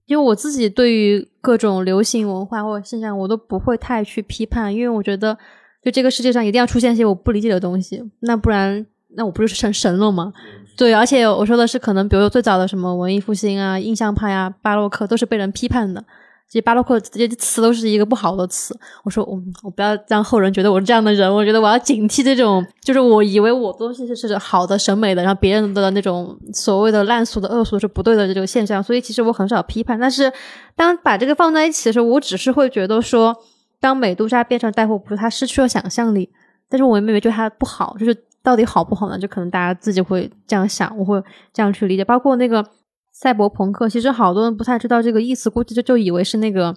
[0.06, 5.38] 因为我自己对于各种流行文化或者现象，我都不会太去批判，因为我觉得
[5.82, 8.86] 就这个世界上一定要出现一些我不理解的东西，那不然。
[9.14, 10.32] 那我不是成神了吗？
[10.74, 16.02] 对，而且我说的是，可能比如最早的什么文艺复兴啊、印象派啊、巴洛克，都是被人批判的。
[16.48, 18.74] 其实巴洛克这些词都是一个不好的词。
[19.04, 21.30] 我说，我我不要让后人觉得我是这样的人。
[21.30, 28.82] 我觉得我要警惕这种，就是我以为我东西是是好的、审美的，然后别人的那种所谓的烂俗的、恶俗是不对的这种现象。
[28.82, 30.00] 所以其实我很少批判。
[30.00, 30.32] 但是
[30.74, 33.36] 当把这个放在一起的时候，我只是会觉得说，
[33.82, 36.30] 当美杜莎变成带货博主，她失去了想象力。
[36.70, 38.16] 但是我也没有觉得她不好，就是。
[38.44, 39.16] 到底好不好呢？
[39.16, 41.22] 就可能大家自己会这样想，我会
[41.52, 42.04] 这样去理解。
[42.04, 42.66] 包括那个
[43.12, 46.74] 赛博朋克，其实好多人不太知道这个意思，估计就就以为是那个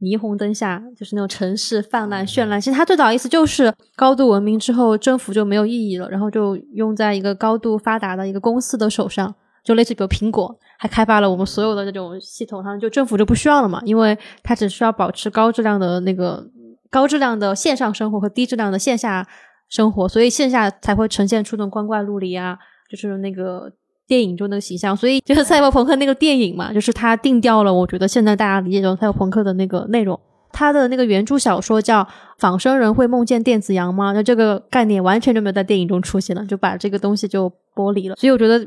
[0.00, 2.60] 霓虹灯下，就是那种城市泛滥绚烂。
[2.60, 9.32] 其实它最早意思就是高度文明之后，征服就没有意义了，然后就用在一个高度发达的一个公司的手上，
[9.66, 16.42] 就类似比如苹果，还开发了我们所有的这种系统上，就政府就不需要了嘛，因为它只需要保持高质量的那个
[16.88, 19.26] 高质量的线上生活和低质量的线下。
[19.68, 22.56] 生活，所以线下才会呈现出那种光怪陆离啊，
[22.88, 23.68] 就是那个
[24.06, 24.96] 电影中的形象。
[24.96, 27.74] 所以就是赛博朋克那个电影嘛，就是它定调了。
[27.74, 30.16] 我觉得现在大家理解中赛博朋克的那个内容，
[30.52, 32.04] 它的那个原著小说叫
[32.38, 34.10] 《仿生人会梦见电子羊吗》？
[34.14, 38.14] 那这个概念完全就没有在电影中出现了，就把这个东西就剥离了。
[38.14, 38.64] 所以我觉得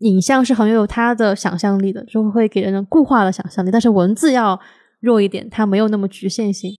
[0.00, 3.70] 影像是很有它的想象力的，就会给人固化的想象力。
[3.70, 4.60] 但是文字要
[5.00, 6.76] 弱一点，它没有那么局限性。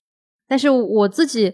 [0.47, 1.53] 但是我自己。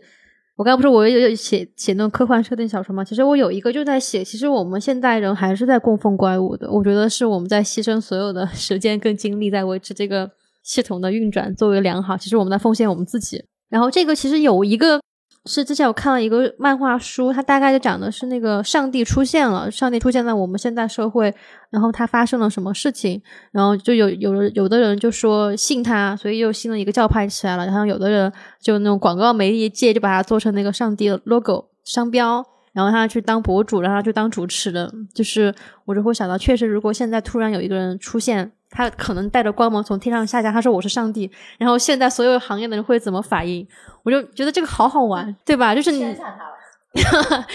[0.57, 3.03] 我刚刚不是我有写写那种科幻设定小说吗？
[3.03, 6.67] 其实我有一个就在写，其实我们现代人还是在供奉怪物的。
[6.71, 10.27] 我觉得是我们在牺牲所有的时间跟精力在维持这个
[10.63, 12.17] 系统的运转作为良好。
[12.17, 13.39] 其实我们在奉献我们自己。
[13.69, 14.99] 然后这个其实有一个
[15.47, 21.33] 是之前我看了一个漫画书，它大概就讲的是那个上帝出现了，上帝出现在我们现代社会，
[21.69, 23.21] 然后他发生了什么事情，
[23.51, 27.65] 然后就有有有的人就说信他，所以又新的一个教派起来了。
[27.65, 28.31] 然后有的人
[28.61, 35.07] 就那种广告媒介就把它做成那个上帝的 logo 商标，然后他去当博主，让他去当主持人。
[35.15, 38.51] 就是我就会想到，确实如果现在突然有一个人出现。
[38.69, 43.65] 他可能带着光芒从天上下降，他说我是上帝，然后现在所有行业的人会怎么反应？
[44.03, 45.73] 我就觉得这个好好玩，对吧？
[45.73, 45.99] 就是你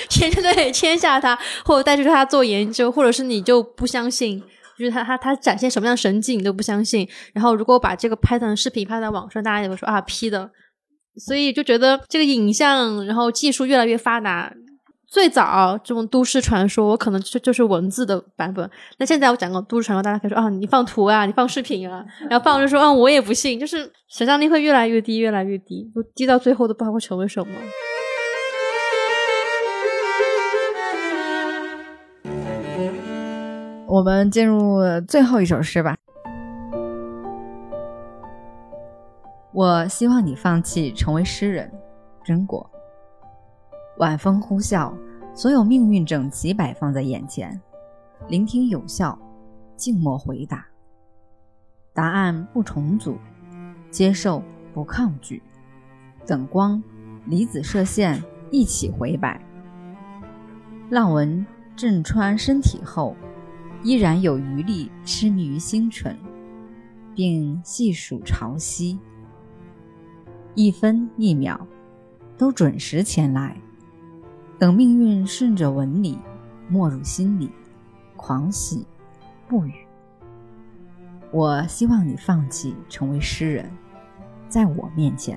[0.08, 4.40] 签 对签下他，或者带着他做研究，或者是你就不相信，
[4.78, 7.08] 就是他他他展现什么样神迹你都不相信。
[7.32, 10.50] 然后如果把这个拍成视频拍在网上，大家也会说啊 P 的，
[11.16, 14.52] 所以就觉得这个影像，然后技术越来越发达。
[15.12, 18.68] 最早这种都市传说，我可能就就是文字的版本。
[18.96, 27.54] 那现在我讲个都市传说，大家可以说啊，你放图啊，你放视频啊， 然后放就说，嗯，我也不信，就是想象力会越来越低，越来越低，就低到最后都不知道会成为什么。
[33.86, 35.94] 我们进入最后一首诗吧。
[39.52, 41.70] 我希望你放弃成为诗人，
[42.24, 42.70] 真果。
[43.98, 44.92] 晚风呼啸，
[45.34, 47.60] 所有命运整齐摆放在眼前，
[48.28, 49.18] 聆听有效，
[49.76, 50.66] 静默回答。
[51.92, 53.16] 答案不重组，
[53.90, 55.42] 接受不抗拒，
[56.26, 56.82] 等光，
[57.26, 59.40] 离子射线一起回摆。
[60.88, 61.44] 浪纹
[61.76, 63.14] 震穿身体后，
[63.82, 66.18] 依然有余力痴迷于星辰，
[67.14, 68.98] 并细数潮汐。
[70.54, 71.66] 一分一秒，
[72.38, 73.56] 都准时前来。
[74.62, 76.16] 等命运顺着纹理
[76.68, 77.50] 没入心里，
[78.14, 78.86] 狂喜
[79.48, 79.74] 不语。
[81.32, 83.68] 我希望你放弃成为诗人，
[84.48, 85.36] 在我面前，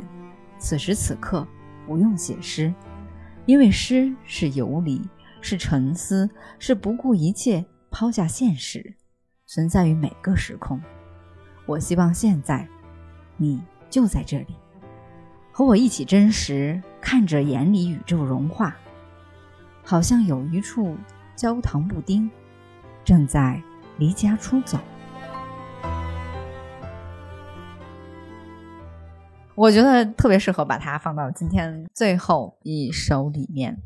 [0.59, 1.43] 此时此刻
[1.87, 2.71] 不用写诗，
[3.47, 5.01] 因为诗是游离，
[5.41, 8.93] 是沉思，是不顾一切抛下现实，
[9.47, 10.79] 存在于每个时空。
[11.65, 12.69] 我希望现在，
[13.37, 13.59] 你
[13.89, 14.55] 就在这里，
[15.51, 18.77] 和我一起真实看着眼里宇宙融化。
[19.87, 20.97] 好像有一处
[21.35, 22.27] 焦糖布丁
[23.03, 23.61] 正在
[23.99, 24.79] 离家出走。
[29.53, 33.77] 我觉得特别适合把它放到今天最后一首里面。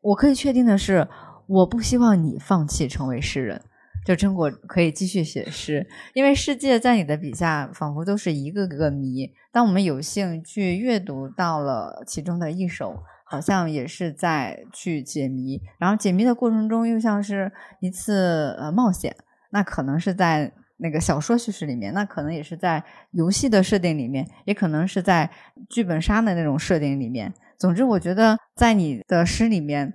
[0.00, 1.06] 我可以确定的是，
[1.46, 3.62] 我不希望你放弃成为诗人，
[4.06, 9.30] 就真果可以继续写诗，因为世界在你的笔下仿佛都是一个个谜。
[9.52, 13.02] 当我们有幸去阅读到了其中的一首。
[13.28, 17.50] 好像也是在去解谜，然后解谜的过程中又像是
[17.80, 19.16] 一次呃冒险。
[19.50, 25.28] 那可能是在那个小说叙事里面，那可能也是在游戏的设定里面，也可能是在
[25.68, 27.34] 剧本杀的那种设定里面。
[27.58, 29.94] 总之，我觉得在你的诗里面，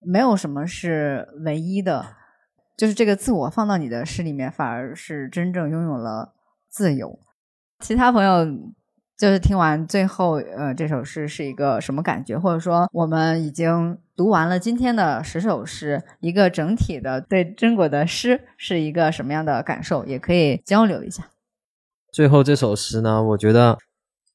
[0.00, 2.16] 没有什么是唯一的，
[2.78, 6.34] 就是这个自我放到你的诗里面，反而是真正拥有了
[6.70, 7.18] 自由。
[7.80, 8.46] 其他朋友。
[9.18, 12.36] 就是听完最后，呃，这首诗是一个什么感觉？
[12.36, 20.04] 或者说，我们已经读完了今天的十首诗，一个整体的对真果的诗是一个什么样的感受？
[20.06, 21.30] 也可以交流一下。
[22.12, 23.78] 最后这首诗呢，我觉得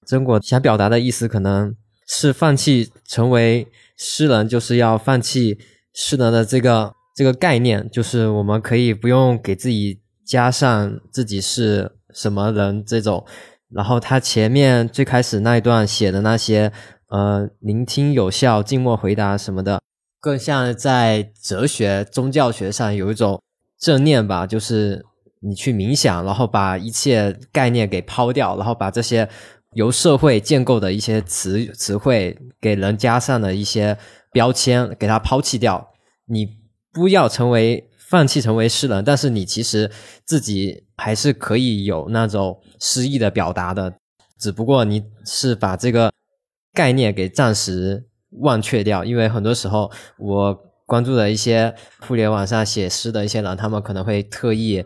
[0.05, 1.75] 真果想表达的意思可能
[2.07, 3.67] 是放弃成为
[3.97, 5.57] 诗人，就是要放弃
[5.93, 13.25] 诗人的这个这个概念，就是我们可以不用给自己加上自己是什么人这种。
[13.73, 16.71] 然后他前面最开始那一段写的那些，
[17.09, 19.81] 呃，聆听有效、静默回答什么的，
[20.19, 23.41] 更像在哲学、宗教学上有一种
[23.79, 25.05] 正念吧，就是
[25.41, 29.27] 你去冥想，然后把一切概念给抛掉，然后把这些
[29.73, 33.97] 由社会建构的一些词词汇给人加上的一些
[34.31, 35.89] 标签，给它抛弃掉。
[36.25, 36.47] 你
[36.93, 39.91] 不要成为放弃成为诗人，但是你其实
[40.25, 42.61] 自己还是可以有那种。
[42.79, 43.91] 诗意的表达的，
[44.39, 46.13] 只不过你是把这个
[46.75, 48.05] 概念给暂时
[48.41, 50.53] 忘却掉，因为很多时候我
[50.85, 54.85] 关注的一些互联网上写诗的一些人，他们可能会特意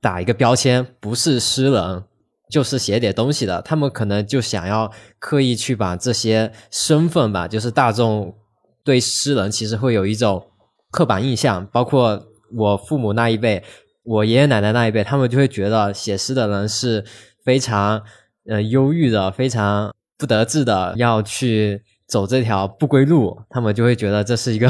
[0.00, 2.04] 打一个标签，不是诗人，
[2.48, 8.34] 就是写点东西的，他们可能就想要刻意去把这些身份吧，就是大众
[8.82, 10.42] 对诗人其实会有一种
[10.90, 13.62] 刻板印象，包括我父母那一辈。
[14.04, 17.04] 我爷爷奶奶那一辈，他们就会觉得写诗的人是
[17.44, 18.02] 非常
[18.48, 23.38] 呃忧郁的，非常不得志的，要去走这条不归路。
[23.48, 24.68] 他们就会觉得这是一个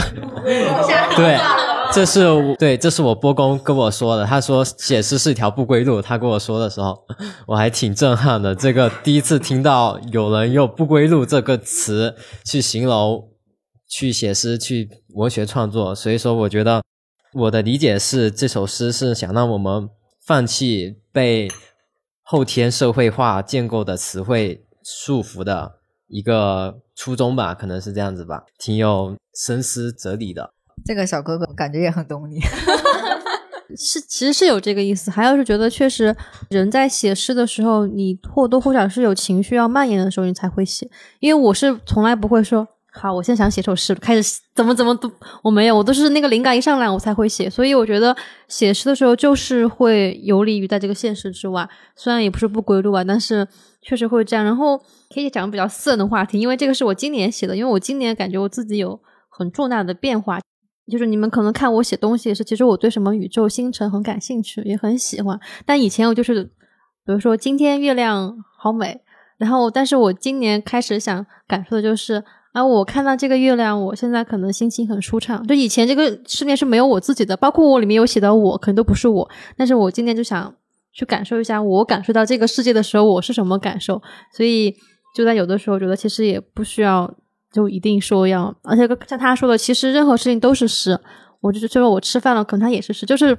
[1.16, 1.38] 对，
[1.94, 2.26] 这是
[2.58, 4.26] 对，这是我波公跟我说的。
[4.26, 6.02] 他说写诗是一条不归路。
[6.02, 6.94] 他跟我说的时候，
[7.46, 8.54] 我还挺震撼的。
[8.54, 12.14] 这个第一次听到有人用“不归路”这个词
[12.44, 13.30] 去形容
[13.88, 16.82] 去写诗、去文学创作，所以说我觉得。
[17.34, 19.88] 我的理解是，这首诗是想让我们
[20.20, 21.50] 放弃被
[22.22, 25.76] 后天社会化建构的词汇束缚的
[26.08, 30.52] 一个初衷吧，可能是这样子吧，挺有深思哲理的。
[30.84, 32.38] 这个小哥哥感觉也很懂你，
[33.74, 35.10] 是其实是有这个意思。
[35.10, 36.14] 还有是觉得确实
[36.50, 40.90] 人在写诗的时候，你或多或少是有情绪要蔓延的时候，你才会写。
[41.20, 42.68] 因为我是从来不会说。
[42.94, 45.10] 好，我现在想写首诗，开始怎么怎么读，
[45.42, 48.14] 我没有，我都是那个灵感一上来我才会写，所以我觉得
[48.48, 51.66] 写诗的时候就是会游离于在这个现实之外，
[51.96, 53.48] 虽然也不是不归路啊，但是
[53.80, 54.44] 确实会这样。
[54.44, 54.76] 然后
[55.12, 60.38] 可以讲比较私人的话题，因为这个是我今年写的，因为我今年感觉我自己有很重大的变化。
[60.90, 65.38] 就是你们可能看我写东西是，其实我对什么宇宙星辰很感兴趣，也很喜欢。
[65.64, 69.00] 但以前我就是，比如说今天月亮好美，
[69.38, 72.22] 然后但是我今年开始想感受的就是，
[72.52, 75.46] 啊，我看到这个月亮，我现在可能心情很舒畅。
[75.46, 79.30] 就以前这个世面是没有我自己的，包括我里面有写的我，可能都不是我。
[79.56, 80.54] 但是我今天就想
[80.92, 84.00] 去感受一下，我感受到这个世界的时候，我是什么感受。
[84.36, 84.74] 所以
[85.14, 87.12] 就在有的时候，觉得其实也不需要。
[87.52, 90.98] 就一定说要，而且像他说的，其实任何事情都是诗。
[91.42, 93.04] 我就是说我吃饭了，可能他也是诗。
[93.04, 93.36] 就是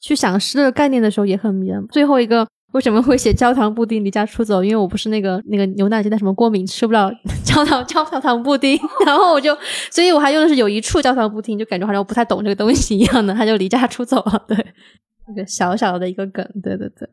[0.00, 1.84] 去想诗的概念的时候也很迷人。
[1.88, 4.62] 最后一个为什么会写焦糖布丁离家出走？
[4.62, 7.10] 因为我不是那个 那个牛奶鸡蛋什么过敏，吃不了
[7.44, 8.78] 焦糖焦糖布丁。
[9.04, 9.56] 然后我就，
[9.90, 13.34] 所以我还用的是有一处焦糖布丁，就感觉好像我不太懂这个东西一样的。
[13.34, 14.56] 他就离家出走了，对，
[15.32, 17.08] 一个小小的一个梗，对对对。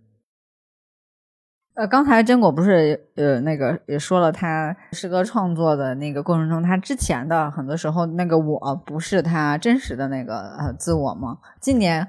[1.76, 11.38] 呃，刚才真果不是呃那个也说了，他诗歌创作的那个过程中，他之前的很多时候那个我不是他真实的那个呃自我吗？
[11.62, 12.08] 今年，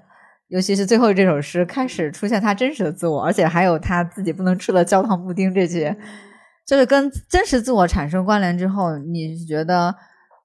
[0.49, 5.97] 尤其是最后这首诗开始出现他真实的自我，而且还有他自己不能吃的焦糖布丁这些，
[6.67, 9.95] 就是跟真实自我产生关联之后，你觉得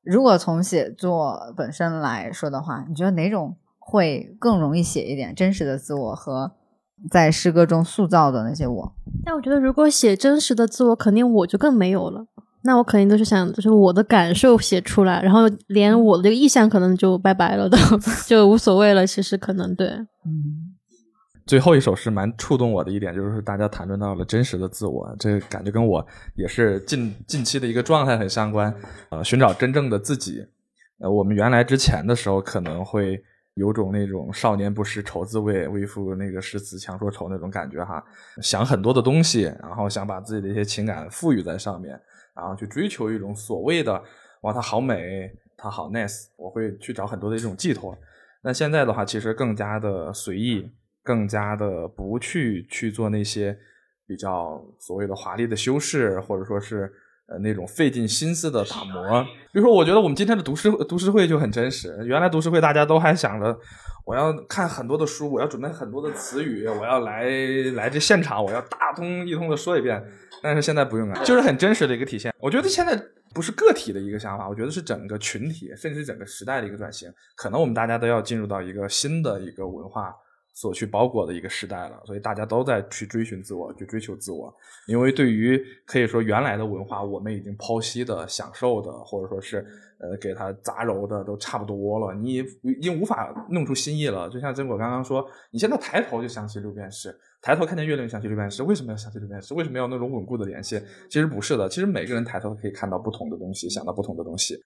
[0.03, 6.51] 如果从写作本身来说的话，你觉得哪种会更容易写一点真实的自我和？
[7.11, 8.95] 在诗歌中塑造的那些我，
[9.25, 12.27] 但我觉得如果写真实的自我，肯定我就更没有了。
[12.63, 17.77] 那我肯定都是想，就是我的感受写出来，然后连我的这个意向可能就拜拜了， 都
[18.25, 19.05] 就无所谓了。
[19.05, 19.87] 其实可能对，
[20.25, 20.73] 嗯。
[21.45, 26.05] 最后一首诗蛮触动我的一点，就是大家谈论到了真实的自我，这感觉跟我
[26.35, 28.73] 也是近近期的一个状态很相关。
[29.09, 30.45] 呃，寻找真正的自己。
[30.99, 33.21] 呃，我们原来之前的时候可能会。
[33.55, 38.03] 有种那种少年不识愁滋味，为赋那个诗词强说愁那种感觉哈，
[38.41, 41.93] 想很多的东西，然后想把自己的一些情感赋予在上面，
[42.35, 44.03] 然后去追求一种所谓的
[44.41, 47.97] 哇，它好美，它好 nice，我会去找很多的一种寄托。
[48.41, 50.71] 那现在的话，其实更加的随意，
[51.01, 53.57] 更加的不去去做那些
[54.05, 56.91] 比较所谓的华丽的修饰，或者说是。
[57.27, 61.97] 呃，那种费尽心思的打磨，比如说，我觉得我们今天的读诗读诗会就很真实。
[62.05, 63.57] 原来读诗会大家都还想着，
[64.05, 67.29] 我要看很多的书，我要准备很多的词语，我要来
[67.75, 70.03] 来这现场，我要大通一通的说一遍。
[70.41, 72.33] 但是现在不用了，就是很真实的一个体现。
[72.39, 73.01] 我觉得现在
[73.33, 77.09] 不是个体的一个想法，我觉得是整个群体，甚至整个时代的一个转型。
[77.37, 80.13] 可能我们大家都要进入到一个新的一个文化。
[80.53, 84.55] 所去包裹的一个时代了，所以大家都在去追寻自我，去追求自我。
[84.87, 89.65] 因为对于可以说原来的文化，我们已经剖析的、享受的，或者说是
[89.97, 94.29] 呃给它杂糅的都差不多了，你已经无法弄出新意了。
[94.29, 99.55] 就像真果刚刚说，你现在抬头就想起六便士，抬头看见月亮就想起六便士，为什么要想起六便士？
[99.55, 100.79] 为什么要那种稳固的联系？
[101.09, 104.63] 其实不是的，其实每个人抬头可以看到不同的东西，想到不同的东西。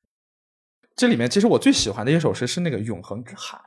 [0.97, 3.57] 这里面其实我最喜欢的一首诗是那个《永恒之海》。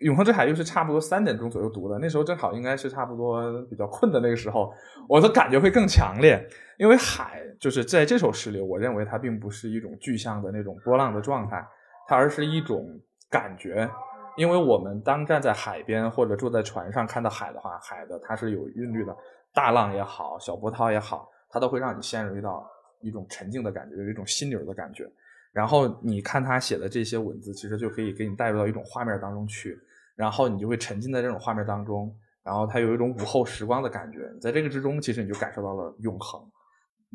[0.00, 4.72] 永恒之海又是差不多三点钟左右读的，那时候正好应该是差不多比较困的那个时候，
[5.08, 6.42] 我的感觉会更强烈。
[6.78, 11.62] 因为海就是在这首诗里，我认为它并不是一种具象的那种波浪的状态，
[12.08, 12.98] 它而是一种
[13.28, 13.88] 感觉。
[14.36, 19.14] 因为我们当站在海边或者坐在船上看到海的话，海的它是有韵律的，
[19.52, 22.66] 大浪也好，小波涛也好，它都会让你陷入到
[23.02, 25.06] 一种沉静的感觉，有一种心流的感觉。
[25.52, 29.78] 然后你看他写的这些文字，其实就可以给你带入到一种画面当中去。
[30.16, 36.40] 然后你就会沉浸在这种画面当中，然后它有一种午后时光的感觉，在这个之中，其实你就感受到了永恒，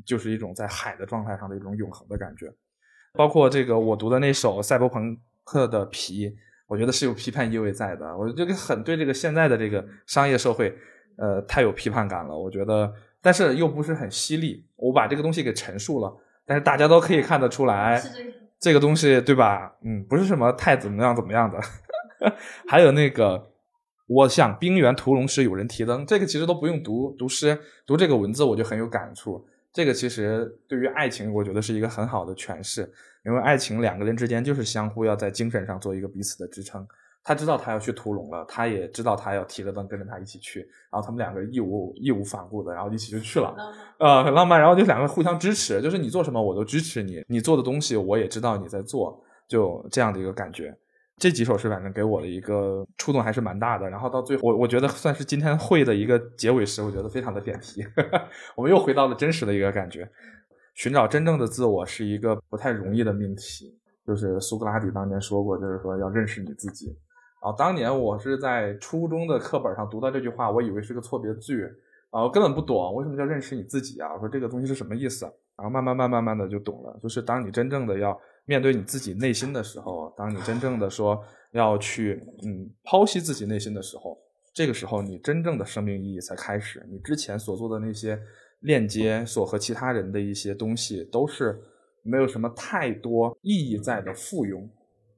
[0.06, 2.54] 就是一种在海的状态上的一种永恒的感觉。
[3.14, 6.30] 包括这个我读的那首《赛博朋克的皮》，
[6.68, 8.18] 我觉得是有批判意味在的。
[8.18, 10.76] 我这个很对这个现在的这个商业社会，
[11.18, 12.38] 呃，太有批判感了。
[12.38, 12.92] 我觉得，
[13.22, 14.68] 但是又不是很犀利。
[14.76, 16.14] 我把这个东西给陈述了，
[16.46, 18.02] 但是大家都可以看得出来，
[18.60, 19.74] 这个东西对吧？
[19.84, 21.58] 嗯，不是什么太怎么样怎么样的。
[22.68, 23.52] 还有那个，
[24.08, 29.46] 我想冰原屠龙时有人提灯，这个其实都不用读读诗，读这个文字我就很有感触。
[29.74, 32.90] 这个其实对于爱情，我觉得是一个很好的诠释，
[33.26, 36.88] 因为爱情两个人之间就是相互要在精神上做一个彼此的支撑。
[37.28, 40.60] 他知道他要去屠龙了，他也知道他要提着灯跟着他一起去，
[40.92, 43.52] 然后他们两个义无义无反顾的，然后一起就去了，
[43.98, 44.60] 呃，很浪漫。
[44.60, 50.78] 然后就两个互相支持，就是你做什么我都支持你，你做的东西我也知道你在做，就这样的一个感觉。
[51.18, 57.82] 这几首诗反正给我的一个触动还是蛮大的，然后到最后，我我觉得算是今天会的一个结尾诗，我觉得非常的点题。
[58.54, 60.10] 我们又回到了真实的一个感觉，
[60.74, 63.80] 寻找真正的自我是一个不太容易的命题。
[64.06, 66.88] 就是苏格拉底当年说过，就是说要认识你自己。
[67.42, 71.66] 然后当年我是在初中的课本上读到这句话，我以为是个错别字，
[72.10, 74.14] 啊，我根本不懂为什么叫认识你自己啊？
[74.14, 75.26] 我说这个东西是什么意思？
[75.56, 78.20] 然后慢慢慢慢慢的就懂了，就是当你真正的要。
[78.46, 81.22] 面对你自己内心的时候，当你真正的说
[81.52, 84.18] 要去嗯剖析自己内心的时候，
[84.54, 86.86] 这个时候你真正的生命意义才开始。
[86.90, 88.20] 你之前所做的那些
[88.62, 91.60] 链接，所和其他人的一些东西，都是
[92.04, 94.68] 没有什么太多意义在的附庸。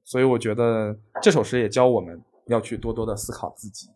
[0.04, 3.88] 所以我觉得这首诗也教我们要去多多的思考自己。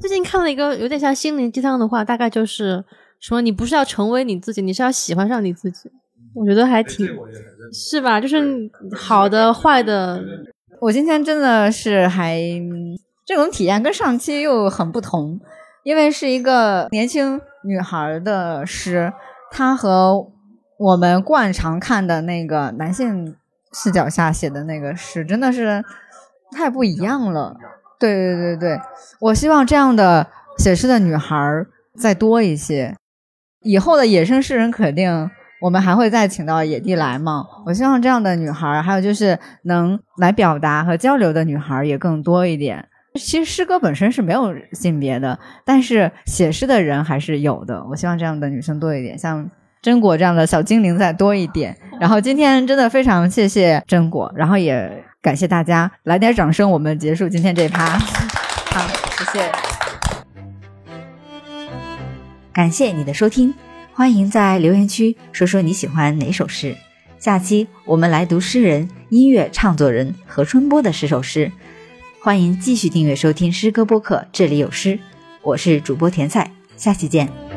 [0.00, 2.82] 最近看了一个有点像心灵鸡汤的话，大概就是
[3.18, 5.90] 说你不是要成为你自己，你是要喜欢上你自己。
[6.34, 7.06] 我觉得还挺
[7.72, 8.20] 是吧？
[8.20, 10.22] 就是好的、坏的。
[10.80, 12.40] 我今天真的是还
[13.26, 15.40] 这种体验跟上期又很不同，
[15.82, 19.12] 因为是一个年轻女孩的诗，
[19.50, 20.26] 她和
[20.78, 23.36] 我们惯常看的那个男性。
[23.72, 25.80] 视角下写的那个诗真的是
[26.50, 27.56] 太不一样了，
[28.00, 28.80] 对对对对，
[29.20, 30.26] 我希望这样的
[30.58, 31.64] 写诗的女孩
[31.96, 32.96] 再多一些。
[33.62, 37.46] 以后的野生诗人肯定我们还会再请到野地来吗。
[37.66, 42.88] 我希望这样的女孩，还有就是能来表达和交流的女孩也更多一点。
[43.14, 47.84] 其实诗歌本身是没有性别的，但是写诗的人还是有的。
[47.90, 49.50] 我希望这样的女生多一点，像。
[49.82, 57.86] 真果这样的小精灵再多一点，然后今天真的非常谢谢真果，然后也感谢大家，来点掌声，我们结束今天这一趴。
[57.86, 58.86] 好，
[59.16, 59.50] 谢谢，
[62.52, 63.54] 感谢你的收听，
[64.00, 66.74] 欢迎在留言区说说你喜欢哪首诗，
[67.18, 71.52] 下期我们来读诗人、音乐唱作人何春波的十首诗。
[72.22, 74.98] 欢迎继续订阅收听诗歌播客，这里有诗，
[75.42, 77.49] 我是主播甜菜，下期见。